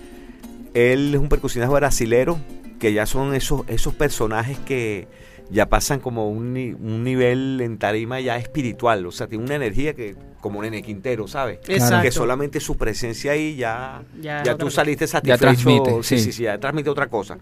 [0.73, 2.39] Él es un percusionista brasilero,
[2.79, 5.07] que ya son esos, esos personajes que
[5.49, 9.05] ya pasan como un, ni- un nivel en tarima ya espiritual.
[9.05, 11.59] O sea, tiene una energía que como Nene Quintero, ¿sabes?
[11.67, 12.03] Exacto.
[12.03, 15.39] Que solamente su presencia ahí ya, Ya ya, tú saliste satisfecho.
[15.41, 16.23] transmite, sí, sí.
[16.25, 17.37] sí, sí, ya transmite otra cosa.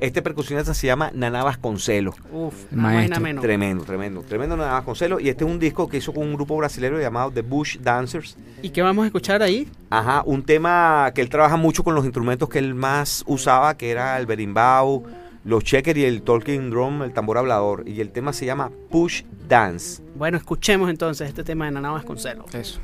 [0.00, 2.14] Este percusionista se llama Naná Vasconcelos.
[2.32, 3.20] Uf, maestro.
[3.20, 3.42] menos.
[3.42, 5.20] Tremendo, tremendo, tremendo Naná Vasconcelos.
[5.20, 8.36] Y este es un disco que hizo con un grupo brasileño llamado The Bush Dancers.
[8.62, 9.68] ¿Y qué vamos a escuchar ahí?
[9.90, 13.90] Ajá, un tema que él trabaja mucho con los instrumentos que él más usaba, que
[13.90, 15.04] era el berimbau,
[15.44, 17.82] los checkers y el talking drum, el tambor hablador.
[17.88, 20.02] Y el tema se llama Push Dance.
[20.14, 22.54] Bueno, escuchemos entonces este tema de Naná Vasconcelos.
[22.54, 22.80] Eso.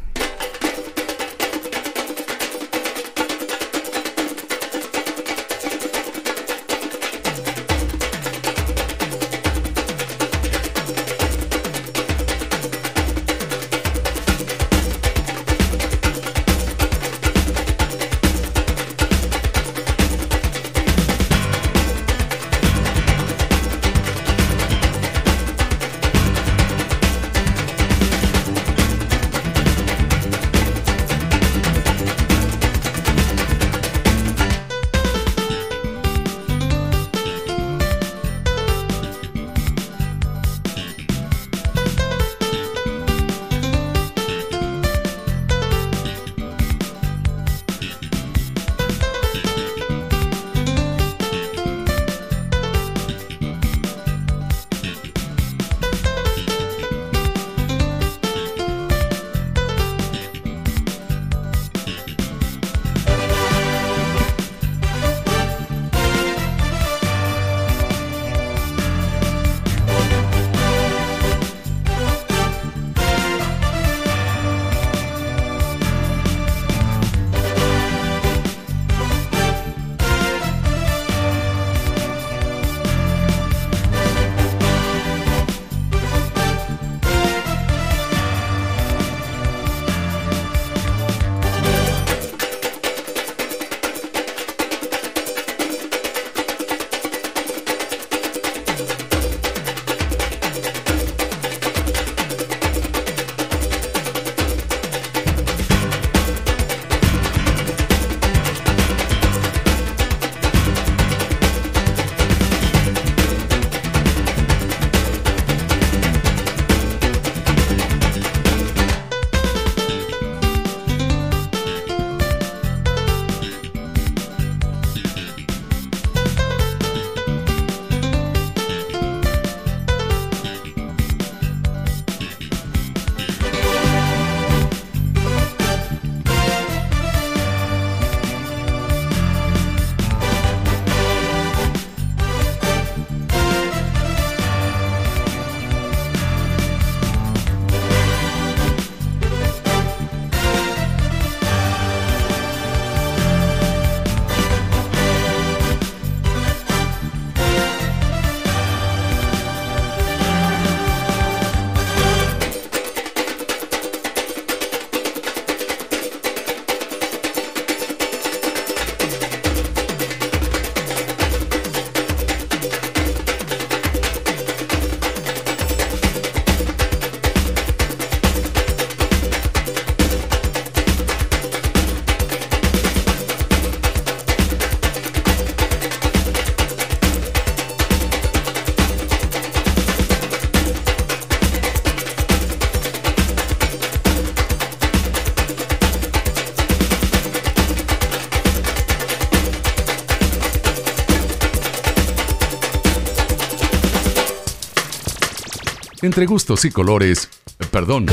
[206.15, 207.29] Entre gustos y colores,
[207.73, 208.07] perdón,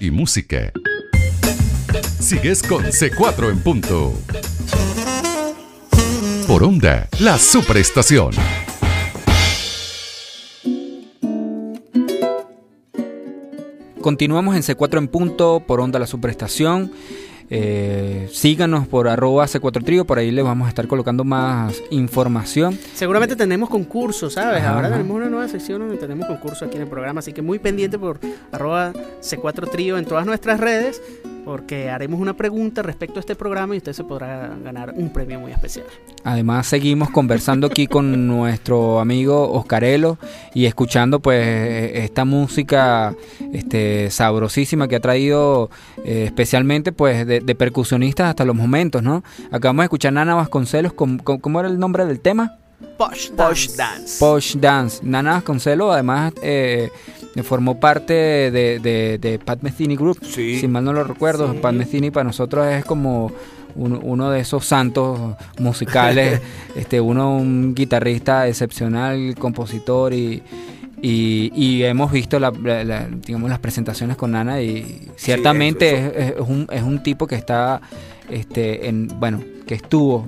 [0.00, 0.72] y música.
[2.18, 4.14] Sigues con C4 en punto.
[6.46, 8.32] Por onda, la superestación.
[14.00, 16.90] Continuamos en C4 en punto por onda la superestación.
[17.54, 22.78] Eh, síganos por arroba C4 Trío, por ahí les vamos a estar colocando más información.
[22.94, 24.62] Seguramente tenemos concursos, ¿sabes?
[24.62, 24.96] Ajá, Ahora ajá.
[24.96, 27.98] tenemos una nueva sección donde tenemos concursos aquí en el programa, así que muy pendiente
[27.98, 28.18] por
[28.52, 31.02] arroba C4 Trío en todas nuestras redes,
[31.44, 35.40] porque haremos una pregunta respecto a este programa y usted se podrá ganar un premio
[35.40, 35.86] muy especial.
[36.24, 40.18] Además seguimos conversando aquí con nuestro amigo Oscarelo
[40.54, 41.44] y escuchando pues
[41.94, 43.14] esta música
[43.52, 45.70] este, sabrosísima que ha traído
[46.04, 49.22] eh, especialmente pues de, de percusionistas hasta los momentos, ¿no?
[49.50, 52.56] Acabamos de escuchar Nana Vasconcelos, con, con- ¿cómo era el nombre del tema?
[52.96, 53.76] Posh Posh Dance.
[53.76, 54.18] Dance.
[54.18, 55.00] Posh Dance.
[55.02, 56.90] Nana Vasconcelos además eh,
[57.42, 60.58] formó parte de, de- de Pat Metheny Group, Sí.
[60.60, 61.52] si mal no lo recuerdo.
[61.52, 61.58] Sí.
[61.60, 63.32] Pat Metheny para nosotros es como
[63.74, 65.18] un- uno de esos santos
[65.58, 66.40] musicales,
[66.76, 70.42] este uno un guitarrista excepcional, compositor y,
[71.00, 76.12] y, y hemos visto la- la- la- digamos las presentaciones con Nana y ciertamente eso-
[76.14, 77.80] Es, es un, es un tipo que está
[78.30, 80.26] este en bueno que estuvo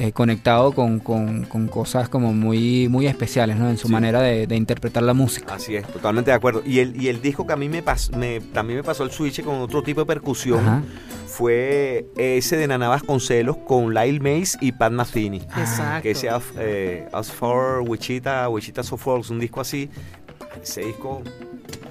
[0.00, 3.68] eh, conectado con, con- con cosas como muy muy especiales ¿no?
[3.70, 3.92] en su Sí.
[3.92, 6.62] manera de, de interpretar la música Así es, totalmente de acuerdo.
[6.66, 9.10] Y el, y el disco que a mí me, pas- me también me pasó el
[9.10, 10.82] switch con otro tipo de percusión Ajá.
[11.26, 15.38] fue ese de Nana Vasconcelos con Lyle Mays y Pat Metheny.
[15.56, 16.02] Exacto.
[16.02, 19.90] Que sea eh, As for Wichita, Wichita So Folks, un disco así.
[20.62, 21.22] Ese disco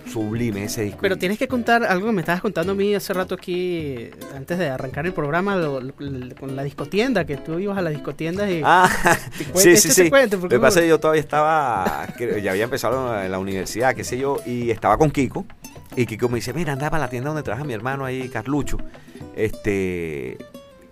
[0.10, 0.99] sublime, ese disco.
[1.01, 4.57] Pero tienes que contar algo que me estabas contando a mí hace rato aquí, antes
[4.57, 5.93] de arrancar el programa, lo- lo-
[6.39, 8.62] con la discotienda, que tú ibas a la discotienda y...
[8.66, 8.89] Ah,
[9.51, 10.41] Cuente, sí, sí, échate sí.
[10.41, 12.07] Lo que pasa es que yo todavía estaba,
[12.41, 15.45] ya había empezado en la universidad, qué sé yo, y estaba con Kiko.
[15.95, 18.78] Y Kiko me dice, mira, anda para la tienda donde trabaja mi hermano ahí, Carlucho.
[19.36, 20.38] Este,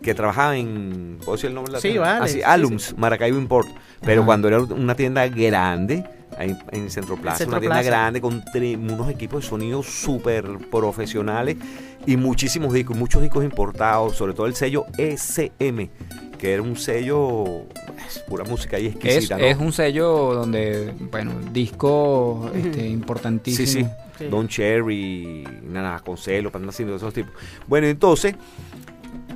[0.01, 2.13] que trabajaba en, ¿puedo decir el nombre de la Sí, tienda?
[2.13, 3.68] vale, Así, sí, Alums, Maracaibo Import.
[4.01, 4.26] Pero Ajá.
[4.26, 6.03] cuando era una tienda grande,
[6.38, 7.89] ahí en Centro Plaza, Centro una tienda Plaza.
[7.89, 11.57] grande con unos equipos de sonido súper profesionales
[12.05, 15.89] y muchísimos discos, muchos discos importados, sobre todo el sello SM,
[16.38, 17.65] que era un sello,
[18.07, 19.43] es pura música y es, exquisita, ¿no?
[19.43, 23.88] es un sello donde bueno disco este, importantísimo Sí, sí.
[24.17, 24.25] Sí.
[24.25, 27.31] Don Cherry, Nana Vasconcelos, Panda Cindy, esos tipos.
[27.67, 28.35] Bueno, entonces,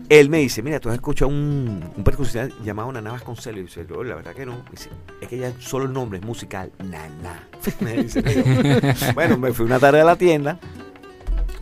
[0.10, 3.72] él me dice, mira, tú has escuchado un, un percusionista llamado Nana Vasconcelos.
[3.72, 4.64] Y yo dice, "No, la verdad que no.
[4.70, 4.90] Dice,
[5.22, 7.48] es que ya solo el nombre es musical, Nana.
[7.80, 8.22] Me dice,
[9.16, 10.60] bueno, me fui una tarde a la tienda.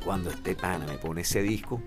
[0.04, 1.82] Cuando este pana me pone ese disco,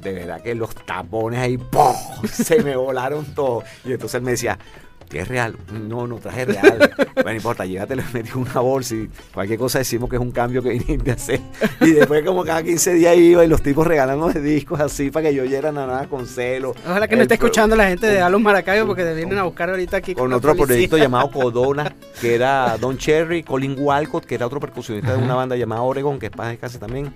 [0.00, 1.94] de verdad que los tapones ahí, ¡pum!
[2.30, 3.64] se me volaron todos.
[3.84, 4.58] Y entonces él me decía,
[4.91, 5.56] ¿qué es real?
[5.72, 6.78] No, no traje real.
[7.14, 10.62] bueno, no importa, llévatelo metí una bolsa y cualquier cosa decimos que es un cambio
[10.62, 11.40] que viniste a hacer.
[11.80, 15.34] Y después como cada 15 días iba y los tipos regalándome discos así para que
[15.34, 16.74] yo oyera nada con celo.
[16.86, 19.70] Ojalá que no esté escuchando la gente de Alon Maracayo porque te vienen a buscar
[19.70, 24.46] ahorita aquí con otro proyecto llamado Codona, que era Don Cherry, Colin Walcott, que era
[24.46, 27.12] otro percusionista de una banda llamada Oregon, que es paz descanse también,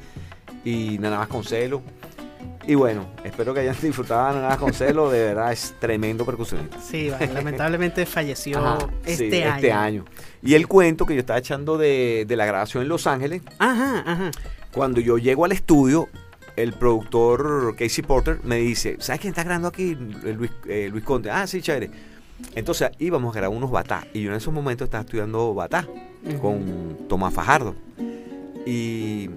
[0.65, 1.81] y Nana Vasconcelos.
[2.69, 6.81] Y bueno, espero que hayan disfrutado de Nana Vasconcelos, de verdad es tremendo percusionista.
[6.81, 9.55] Sí, vale, lamentablemente falleció Ajá, este, sí, año.
[9.57, 10.05] este año.
[10.43, 14.03] Y el cuento que yo estaba echando de, de la grabación en Los Ángeles, Ajá,
[14.05, 14.31] ajá.
[14.73, 16.09] cuando yo llego al estudio,
[16.57, 19.97] el productor Casey Porter me dice, ¿sabes quién está grabando aquí?
[20.25, 21.31] Eh, Luis, eh, Luis Conte.
[21.31, 21.91] Ah, sí, chévere.
[22.55, 24.07] Entonces íbamos a grabar unos batá.
[24.13, 25.87] Y yo en esos momentos estaba estudiando batá
[26.41, 27.75] con Tomás Fajardo.
[28.67, 29.31] Y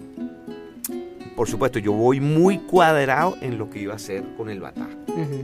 [1.40, 4.90] por supuesto, yo voy muy cuadrado en lo que iba a hacer con el batá.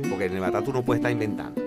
[0.10, 1.62] Porque en el batá tú no puedes estar inventando.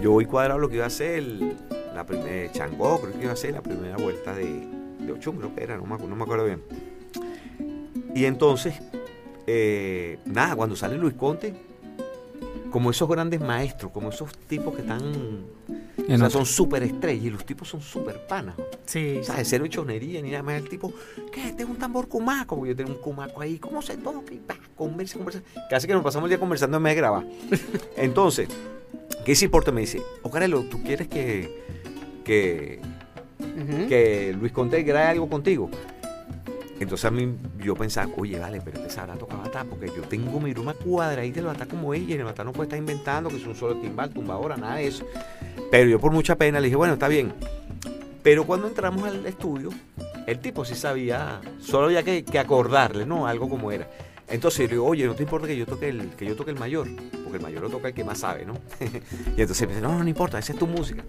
[0.00, 1.56] Yo voy cuadrado lo que iba a hacer el-
[1.92, 4.68] la primera Changó, creo que iba a ser la primera vuelta de,
[5.00, 6.62] de Ochum, creo que era, no me, acu- no me acuerdo bien.
[8.14, 8.74] Y entonces,
[9.48, 11.52] eh, nada, cuando sale Luis Conte,
[12.70, 15.00] como esos grandes maestros, como esos tipos que están,
[16.08, 18.56] o sea, son súper estrellas y los tipos son súper panas.
[18.86, 20.54] Sí, O sea, de cero chonería ni nada más.
[20.54, 20.92] El tipo,
[21.32, 21.48] ¿qué?
[21.48, 22.64] Este es un tambor cumaco.
[22.66, 23.58] Yo tengo un cumaco ahí.
[23.58, 24.32] ¿Cómo se toca?
[24.32, 25.42] Y pa, conversa, conversa.
[25.68, 27.24] Casi que nos pasamos el día conversando en vez de grabar.
[27.96, 28.48] Entonces,
[29.24, 29.72] ¿qué se importa?
[29.72, 31.62] Me dice, Ocarelo, ¿tú quieres que,
[32.24, 32.80] que,
[33.88, 35.70] que Luis Conte grabe algo contigo?
[36.80, 40.40] Entonces a mí yo pensaba, oye, vale, pero este sabrá tocar batá, porque yo tengo
[40.40, 43.36] mi bruma cuadradita del batá como ella, y el batá no puede estar inventando que
[43.36, 45.04] es un solo timbal, tumbadora, nada de eso.
[45.70, 47.34] Pero yo por mucha pena le dije, bueno, está bien.
[48.22, 49.68] Pero cuando entramos al estudio,
[50.26, 53.26] el tipo sí sabía, solo había que, que acordarle, ¿no?
[53.26, 53.86] Algo como era.
[54.28, 56.50] Entonces yo le digo, oye, ¿no te importa que yo toque el, que yo toque
[56.50, 56.88] el mayor?
[57.30, 58.54] Porque el mayor lo toca el que más sabe, ¿no?
[59.36, 61.04] y entonces me dice, no, no, no importa, esa es tu música.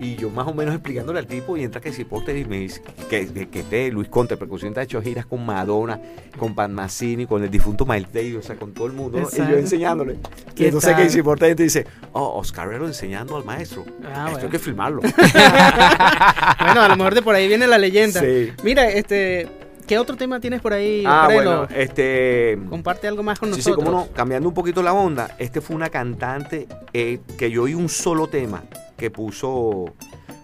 [0.00, 2.82] Y yo más o menos explicándole al tipo y entra que si y me dice
[3.10, 6.00] que, que, que este Luis Conte, el percusionista, ha hecho giras con Madonna,
[6.38, 9.18] con Pan Mazzini, con el difunto Miles Davis, o sea, con todo el mundo.
[9.20, 10.14] Y yo enseñándole.
[10.14, 11.12] Y ¿Qué entonces tal?
[11.12, 13.84] que Porter te dice, oh, Oscar Herrero enseñando al maestro.
[14.04, 14.38] Ah, Esto bueno.
[14.38, 15.02] hay que filmarlo.
[16.60, 18.20] bueno, a lo mejor de por ahí viene la leyenda.
[18.20, 18.52] Sí.
[18.62, 19.48] Mira, este,
[19.86, 21.04] ¿qué otro tema tienes por ahí?
[21.06, 22.58] ah, bueno, este...
[22.68, 23.84] Comparte algo más con Sí, sí, nosotros.
[23.92, 24.12] cómo no.
[24.12, 28.26] Cambiando un poquito la onda, este fue una cantante eh, que yo oí un solo
[28.28, 28.64] tema
[28.96, 29.94] que puso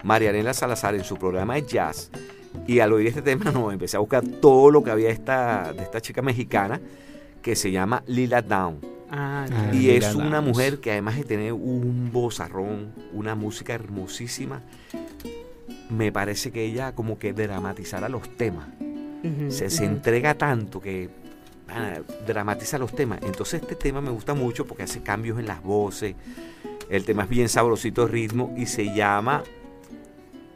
[0.04, 2.10] Marianela Salazar en su programa de jazz.
[2.66, 5.82] Y al oír este tema, no, empecé a buscar todo lo que había esta, de
[5.82, 6.80] esta chica mexicana
[7.42, 8.78] que se llama Lila Down.
[9.10, 9.70] Ah, Ah.
[9.74, 10.48] Y Lila es una Downs.
[10.48, 14.62] mujer que además de tener un vozarrón, una música hermosísima,
[15.90, 18.68] me parece que ella como que dramatizara los temas
[19.48, 21.08] Se, entrega tanto que
[21.68, 23.20] ah, dramatiza los temas.
[23.22, 26.14] Entonces este tema me gusta mucho porque hace cambios en las voces.
[26.88, 29.42] El tema es bien sabrosito de ritmo y se llama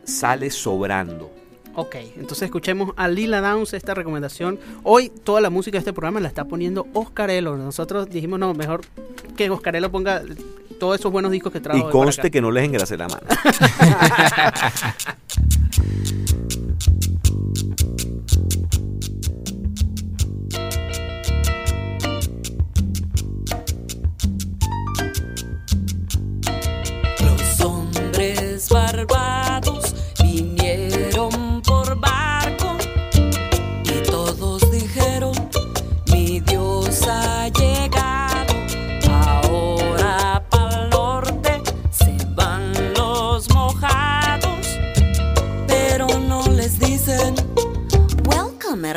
[0.04, 1.32] Sale Sobrando.
[1.74, 4.58] Ok, entonces escuchemos a Lila Downs esta recomendación.
[4.82, 7.56] Hoy toda la música de este programa la está poniendo Oscarelo.
[7.56, 8.80] Nosotros dijimos, no, mejor
[9.36, 10.22] que Oscarelo ponga
[10.80, 11.88] todos esos buenos discos que trajo.
[11.88, 13.26] Y conste que no les engrase la mano.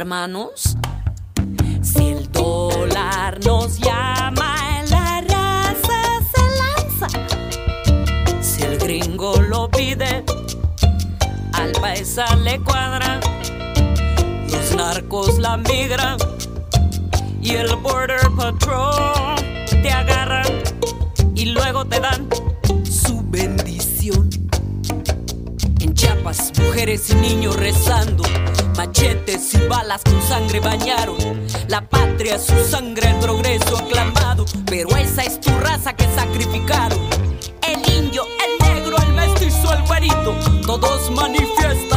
[0.10, 6.02] Si el dólar nos llama, la raza
[6.34, 7.08] se lanza.
[8.42, 10.26] Si el gringo lo pide,
[11.54, 13.20] al paisa le cuadra.
[14.52, 16.18] Los narcos la migran
[17.40, 19.36] y el border patrol
[19.70, 20.48] te agarran
[21.36, 22.28] y luego te dan
[22.84, 24.28] su bendición.
[25.82, 28.24] En Chiapas, mujeres y niños rezando,
[28.80, 31.18] machetes y balas con sangre bañaron.
[31.68, 36.98] La patria, su sangre, el progreso aclamado, pero esa es tu raza que sacrificaron.
[37.68, 40.34] El indio, el negro, el mestizo, el güerito,
[40.66, 41.89] todos manifiestan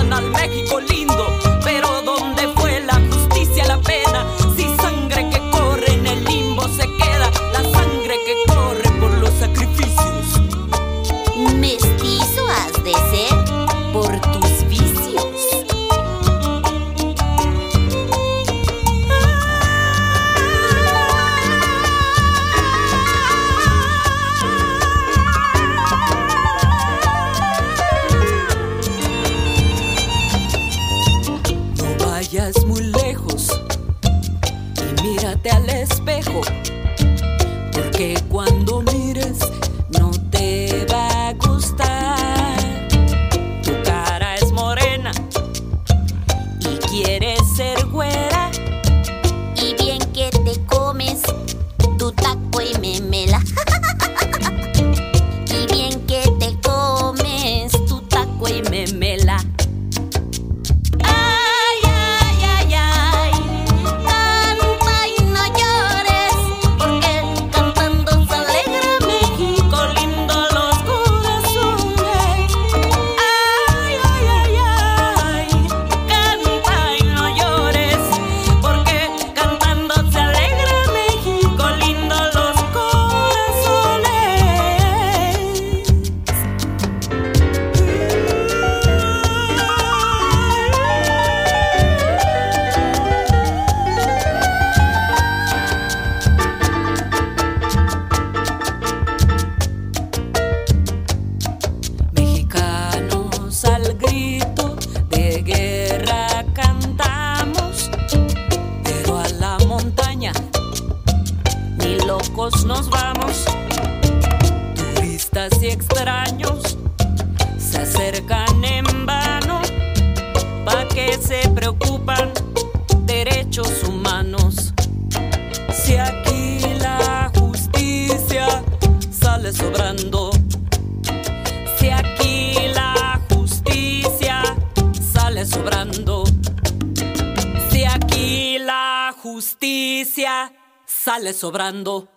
[141.02, 142.08] sale sobrando.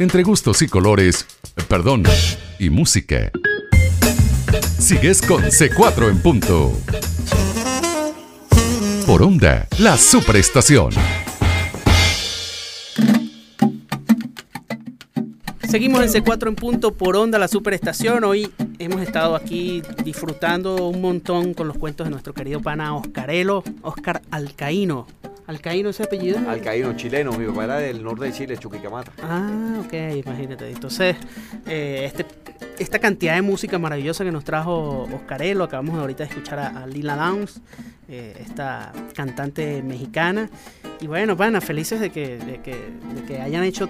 [0.00, 1.24] entre gustos y colores,
[1.68, 2.02] perdón,
[2.58, 3.30] y música.
[4.80, 6.72] Sigues con C4 en punto.
[9.06, 10.90] Por onda, la superestación.
[15.68, 18.24] Seguimos en C4 en punto por onda, la superestación.
[18.24, 23.62] Hoy hemos estado aquí disfrutando un montón con los cuentos de nuestro querido pana Oscarelo,
[23.82, 25.06] Oscar Alcaíno.
[25.52, 26.38] ¿Alcaíno ese apellido?
[26.48, 29.12] Alcaíno, chileno, mi papá era del norte de Chile, Chuquicamata.
[29.22, 29.92] Ah, ok,
[30.24, 30.70] imagínate.
[30.70, 31.14] Entonces,
[31.66, 32.24] eh, este,
[32.78, 36.86] esta cantidad de música maravillosa que nos trajo Oscarelo, acabamos ahorita de escuchar a, a
[36.86, 37.60] Lila Downs,
[38.08, 40.48] eh, esta cantante mexicana.
[41.00, 42.74] Y bueno, pana, felices de que, de que,
[43.14, 43.88] de que hayan hecho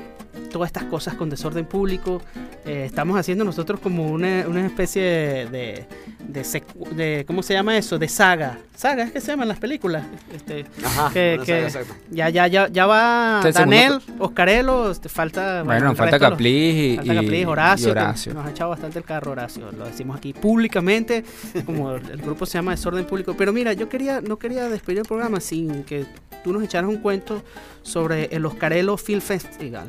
[0.51, 2.23] todas estas cosas con desorden público.
[2.65, 5.87] Eh, estamos haciendo nosotros como una, una especie de, de,
[6.29, 7.99] de secu- de- ¿Cómo se llama eso?
[7.99, 8.59] De saga.
[8.77, 10.05] Saga es que se llaman las películas.
[10.35, 14.91] Este, Ajá, que, que saga, ya, ya, ya, ya va Este es el Daniel, Oscarelo,
[14.91, 15.63] este, falta.
[15.65, 18.35] Bueno, el falta los- Caplis y, Falta y- Caplis, Horacio, y Horacio.
[18.35, 21.25] nos ha echado bastante el carro Horacio, lo decimos aquí públicamente,
[21.67, 23.35] como el, el grupo se llama Desorden Público.
[23.37, 26.05] Pero mira, yo quería, no quería despedir el programa sin que
[26.45, 27.43] tú nos echaras un cuento
[27.83, 29.89] sobre el Oscarelo Film Festival.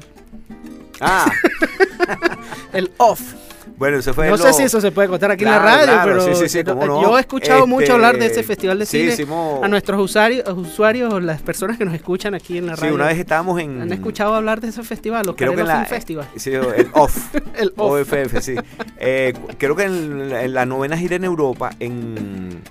[1.01, 1.25] Ah,
[2.73, 3.21] El OFF.
[3.77, 5.85] bueno, eso fue No lo- sé si eso se puede contar aquí en la radio,
[5.85, 7.01] claro, pero sí, sí, sí, no.
[7.01, 9.99] yo he escuchado mucho Este, hablar de ese festival de sí, cine hicimos- a nuestros
[10.01, 12.95] usuarios, usuarios o las personas que nos escuchan aquí en la Sí, radio.
[12.95, 13.81] una vez estábamos en...
[13.81, 15.75] ¿Han escuchado hablar de ese festival, Creo que en la...
[15.77, 16.27] Film Festival?
[16.35, 17.35] Sí, el OFF.
[17.57, 18.13] El OFF.
[18.13, 18.55] OFF, sí.
[18.97, 22.61] Eh, creo que en, en la novena gira en Europa, en,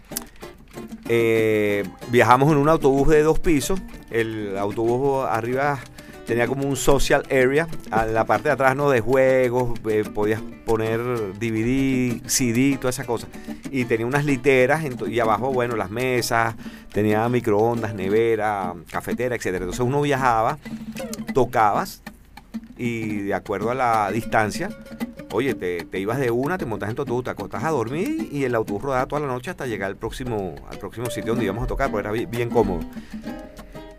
[1.14, 3.78] eh, viajamos en un autobús de dos pisos.
[4.10, 5.78] El autobús arriba
[6.26, 7.68] tenía como un social area.
[7.90, 8.88] La parte de atrás, ¿no?
[8.88, 11.00] De juegos, eh, podías poner
[11.38, 13.28] DVD, CD, todas esas cosas.
[13.70, 16.54] Y tenía unas literas y abajo, bueno, las mesas,
[16.90, 19.64] tenía microondas, nevera, cafetera, etcétera.
[19.64, 20.56] Entonces uno viajaba,
[21.34, 22.02] tocabas
[22.82, 24.68] y de acuerdo a la distancia,
[25.32, 28.28] oye, te, te ibas de una, te montas en tu autobús, te acostas a dormir
[28.30, 31.44] y el autobús rodaba toda la noche hasta llegar al próximo, al próximo sitio donde
[31.44, 32.80] íbamos a tocar, porque era bi- bien, cómodo.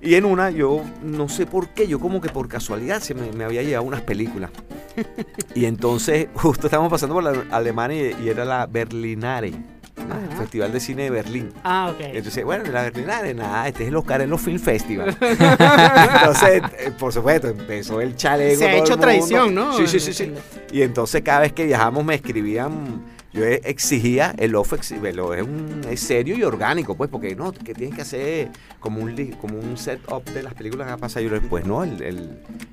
[0.02, 3.32] Y en una, yo no sé por qué, yo como que por casualidad se me,
[3.32, 4.52] me había llevado unas películas.
[5.56, 9.54] Y entonces, justo estábamos pasando por la Alemania y, y era la Berlinare,
[9.96, 10.38] el.
[10.38, 11.54] Festival de Cine de Berlín.
[11.64, 12.02] Ah, ok.
[12.14, 15.16] Entonces, bueno, la Berlinale, nada, este es el Oscar en los Film Festival.
[15.22, 18.60] entonces, eh, por supuesto, empezó el chaleco.
[18.60, 18.98] Se ha hecho mundo.
[18.98, 19.78] tradición, ¿no?
[19.78, 20.34] Sí, sí, sí, sí.
[20.72, 23.04] Y entonces cada vez que viajamos me escribían,
[23.34, 27.74] yo e- exigía, el off es, un, es serio y orgánico, pues, porque no, que
[27.74, 31.22] tienes que hacer como un, como un setup de las películas que pasa.
[31.22, 32.30] Yo le pues no, el, el,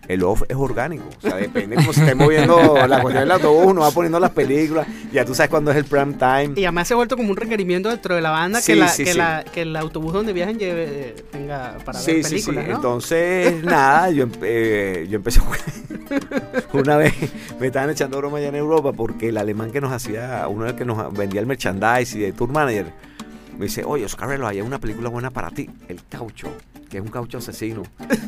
[0.08, 1.04] el off es orgánico.
[1.18, 4.30] O sea, depende cómo se esté moviendo la cuestión del autobús, uno va poniendo las
[4.30, 6.52] películas, ya tú sabes cuándo es el prime time.
[6.56, 8.88] Y además se ha vuelto como un requerimiento dentro de la banda Sí, que, la,
[8.88, 9.18] sí, que, sí.
[9.18, 12.30] la- que el autobús donde viajen lleve, tenga para ver sí, sí.
[12.30, 12.74] películas, ¿no?
[12.76, 15.60] Entonces, nada, yo, empe- eh, yo empecé a jugar.
[16.72, 17.14] Una vez
[17.60, 20.84] me estaban echando broma allá en Europa porque el alemán que nos hacía, uno que
[20.84, 22.92] nos vendía el merchandise y de tour manager,
[23.58, 26.48] me dice, oye, Oscar, hay una película buena para ti, El Caucho,
[26.90, 27.82] que es un caucho asesino.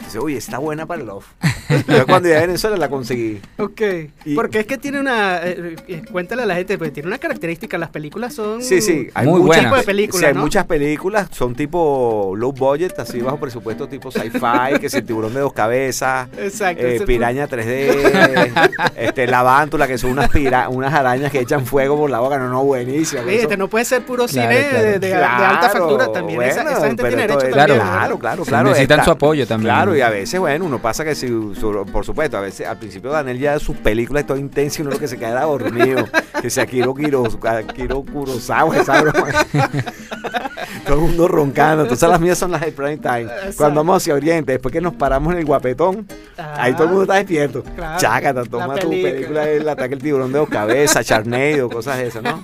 [0.04, 1.26] Dice, oye, está buena para el love.
[1.88, 3.40] Yo cuando llegué a Venezuela la conseguí.
[3.58, 3.80] Ok.
[4.24, 5.38] Y- Porque es que tiene una.
[5.42, 7.76] eh, eh, cuéntale a la gente, porque tiene una característica.
[7.76, 8.62] Las películas son.
[8.62, 9.64] Sí, sí, hay Muy muchas buenas.
[9.64, 10.40] tipo de películas, sí, hay ¿no?
[10.42, 15.34] muchas películas, son tipo low budget, así bajo presupuesto, tipo sci-fi, que es el tiburón
[15.34, 16.82] de dos cabezas, Exacto.
[16.86, 21.96] eh, piraña 3D, este, la vántula, que son unas, pira- unas arañas que echan fuego
[21.96, 23.22] por la boca, no, no, buenísima.
[23.22, 24.84] Oye, este no puede ser puro Claro, cine claro.
[24.84, 26.42] de, de- de alta factura también.
[26.42, 27.74] esa, esa gente tiene derecho Claro.
[27.76, 27.80] también.
[27.98, 28.68] Claro, claro, Sí, claro.
[28.70, 29.74] necesitan su apoyo también.
[29.74, 32.78] Claro, y a veces, bueno, uno pasa que si, su- por supuesto, a veces al
[32.78, 36.06] principio Daniel ya sus películas todo intenso y uno lo que se queda dormido.
[36.40, 39.28] que sea Kiro Kurosawa, esa broma.
[40.86, 41.82] todo el mundo roncando.
[41.82, 43.26] Entonces las mías son las de prime time.
[43.56, 46.06] Cuando vamos hacia Oriente, después que nos paramos en el guapetón,
[46.36, 47.62] ahí todo el mundo está despierto.
[47.66, 47.98] Ah, Claro.
[48.00, 49.48] Chácata, toma tu película.
[49.48, 52.42] el ataque del tiburón de dos cabezas, Charneido, cosas de esas, ¿no?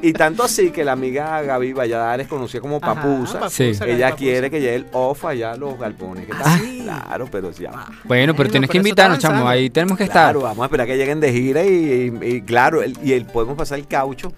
[0.00, 3.64] Y tanto así que la amiga Gaby Valladares, conocida como Ajá, Papusa, Sí.
[3.84, 4.16] Ella Papusa.
[4.16, 6.26] quiere que lleve el off allá a los galpones.
[6.26, 6.60] ¿Qué Ah, tal?
[6.60, 6.80] sí.
[6.82, 7.86] Claro, pero ya va.
[8.04, 9.48] Bueno, pero tienes que invitarnos, chamo.
[9.48, 10.32] Ahí tenemos que estar.
[10.32, 13.24] Claro, vamos a esperar que lleguen de gira y, y- y claro, el- y el,
[13.26, 14.32] podemos pasar el caucho,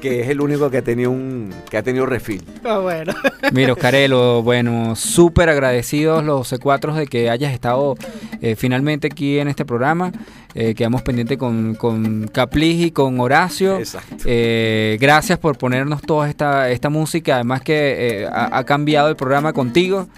[0.00, 2.41] que es el único que ha tenido un que ha tenido refil.
[2.64, 3.12] Ah, bueno.
[3.52, 7.96] Mira, Oscarelo, bueno, súper agradecidos los C4 de que hayas estado
[8.40, 10.12] eh, finalmente aquí en este programa.
[10.54, 13.78] Eh, quedamos pendientes con, con Caplis y con Horacio.
[13.78, 14.16] Exacto.
[14.26, 17.36] Eh, gracias por ponernos toda esta, esta música.
[17.36, 20.08] Además que eh, ha, ha cambiado el programa contigo,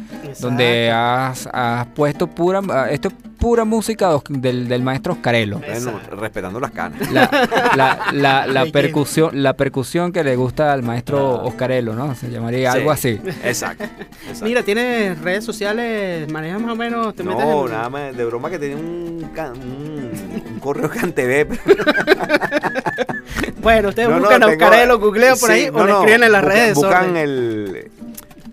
[0.41, 2.61] donde has, has puesto pura...
[2.69, 3.15] ah, Esto es
[3.45, 5.59] pura música del, del maestro Oscarelo.
[5.59, 7.11] Bueno, respetando las canas.
[7.13, 7.29] La,
[7.77, 8.73] la, la, la Leyenda.
[8.73, 12.15] percusión, la percusión que le gusta al maestro Oscarelo, ¿no?
[12.15, 12.97] Se llamaría algo.
[12.97, 13.31] Sí, así.
[13.47, 13.85] Exacto.
[13.85, 14.45] exacto.
[14.47, 18.49] Mira, tienes redes sociales, manejas más o menos, te no, en- nada más de broma
[18.49, 21.47] que tenía un, un, un correo cantebé.
[23.61, 25.93] Bueno, ustedes No, no, buscan a tengo- Oscarelo, googlean por sí, ahí no, o le
[25.93, 26.75] escriben en las redes.
[26.75, 27.91] Buscan el.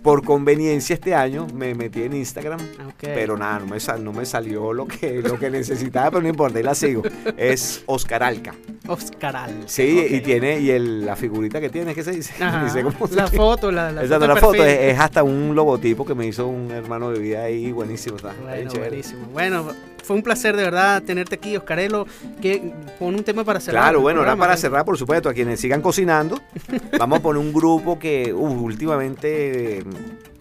[0.02, 3.02] Por conveniencia este año me metí en Instagram, Ok.
[3.04, 6.28] pero nada, no me, sal- no me salió lo que, lo que necesitaba, pero no
[6.30, 7.04] importa, ahí la sigo.
[7.38, 8.56] Es Oscar Alca.
[8.88, 9.64] Oscaral.
[9.68, 12.34] Sí, y tiene, y el, la figurita que tiene, ¿qué se dice?
[12.44, 13.38] Ajá, Ni sé cómo se la dice.
[13.38, 16.48] foto, la, la foto es la foto, es, es hasta un logotipo que me hizo
[16.48, 18.16] un hermano de vida ahí, buenísimo.
[18.18, 19.28] Está, Bueno, buenísimo.
[19.32, 19.68] Bueno,
[20.04, 22.06] fue un placer de verdad tenerte aquí, Oscarelo.
[22.42, 23.84] Que pon un tema para cerrar.
[23.84, 24.62] Claro, bueno, ahora programa, para ¿no?
[24.62, 26.40] cerrar, por supuesto, a quienes sigan cocinando,
[27.00, 29.84] vamos a poner un grupo que uh, últimamente eh,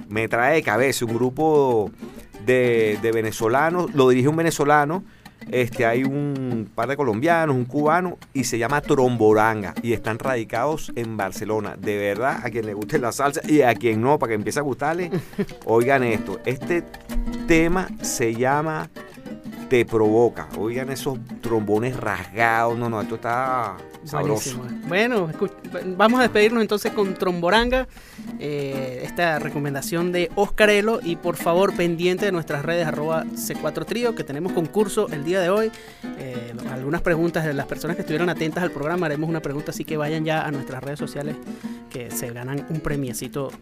[0.09, 1.91] me trae de cabeza, un grupo
[2.45, 5.05] de, de venezolanos, lo dirige un venezolano,
[5.51, 10.93] este, hay un par de colombianos, un cubano, y se llama Tromboranga, y están radicados
[10.95, 11.77] en Barcelona.
[11.77, 14.59] De verdad, a quien le guste la salsa y a quien no, para que empiece
[14.59, 15.11] a gustarle,
[15.65, 16.85] oigan esto, este
[17.47, 18.91] tema se llama
[19.71, 20.49] te provoca.
[20.59, 22.77] Oigan esos trombones rasgados.
[22.77, 24.61] No, no, esto está sabroso.
[24.89, 25.31] Bueno,
[25.97, 27.87] vamos a despedirnos entonces con Tromboranga,
[28.41, 34.17] eh, esta recomendación de Oscarelo y por favor pendiente de nuestras redes arroba C4 Trío
[34.17, 35.71] que tenemos concurso el día de hoy.
[36.19, 39.85] Eh, algunas preguntas de las personas que estuvieron atentas al programa, haremos una pregunta así
[39.85, 41.37] que vayan ya a nuestras redes sociales
[41.91, 43.53] que se ganan un premiecito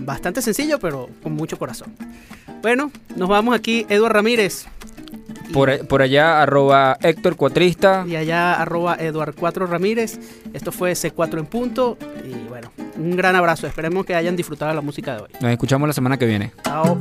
[0.00, 1.94] bastante sencillo pero con mucho corazón.
[2.62, 4.66] Bueno, nos vamos aquí, Eduardo Ramírez.
[5.54, 8.04] Por, por allá, arroba Héctor Cuatrista.
[8.08, 10.18] y allá arroba Eduard 4 Ramírez.
[10.52, 11.96] Esto fue C4 en punto.
[12.24, 13.68] Y bueno, un gran abrazo.
[13.68, 15.28] Esperemos que hayan disfrutado de la música de hoy.
[15.40, 16.52] Nos escuchamos la semana que viene.
[16.64, 16.98] Chao.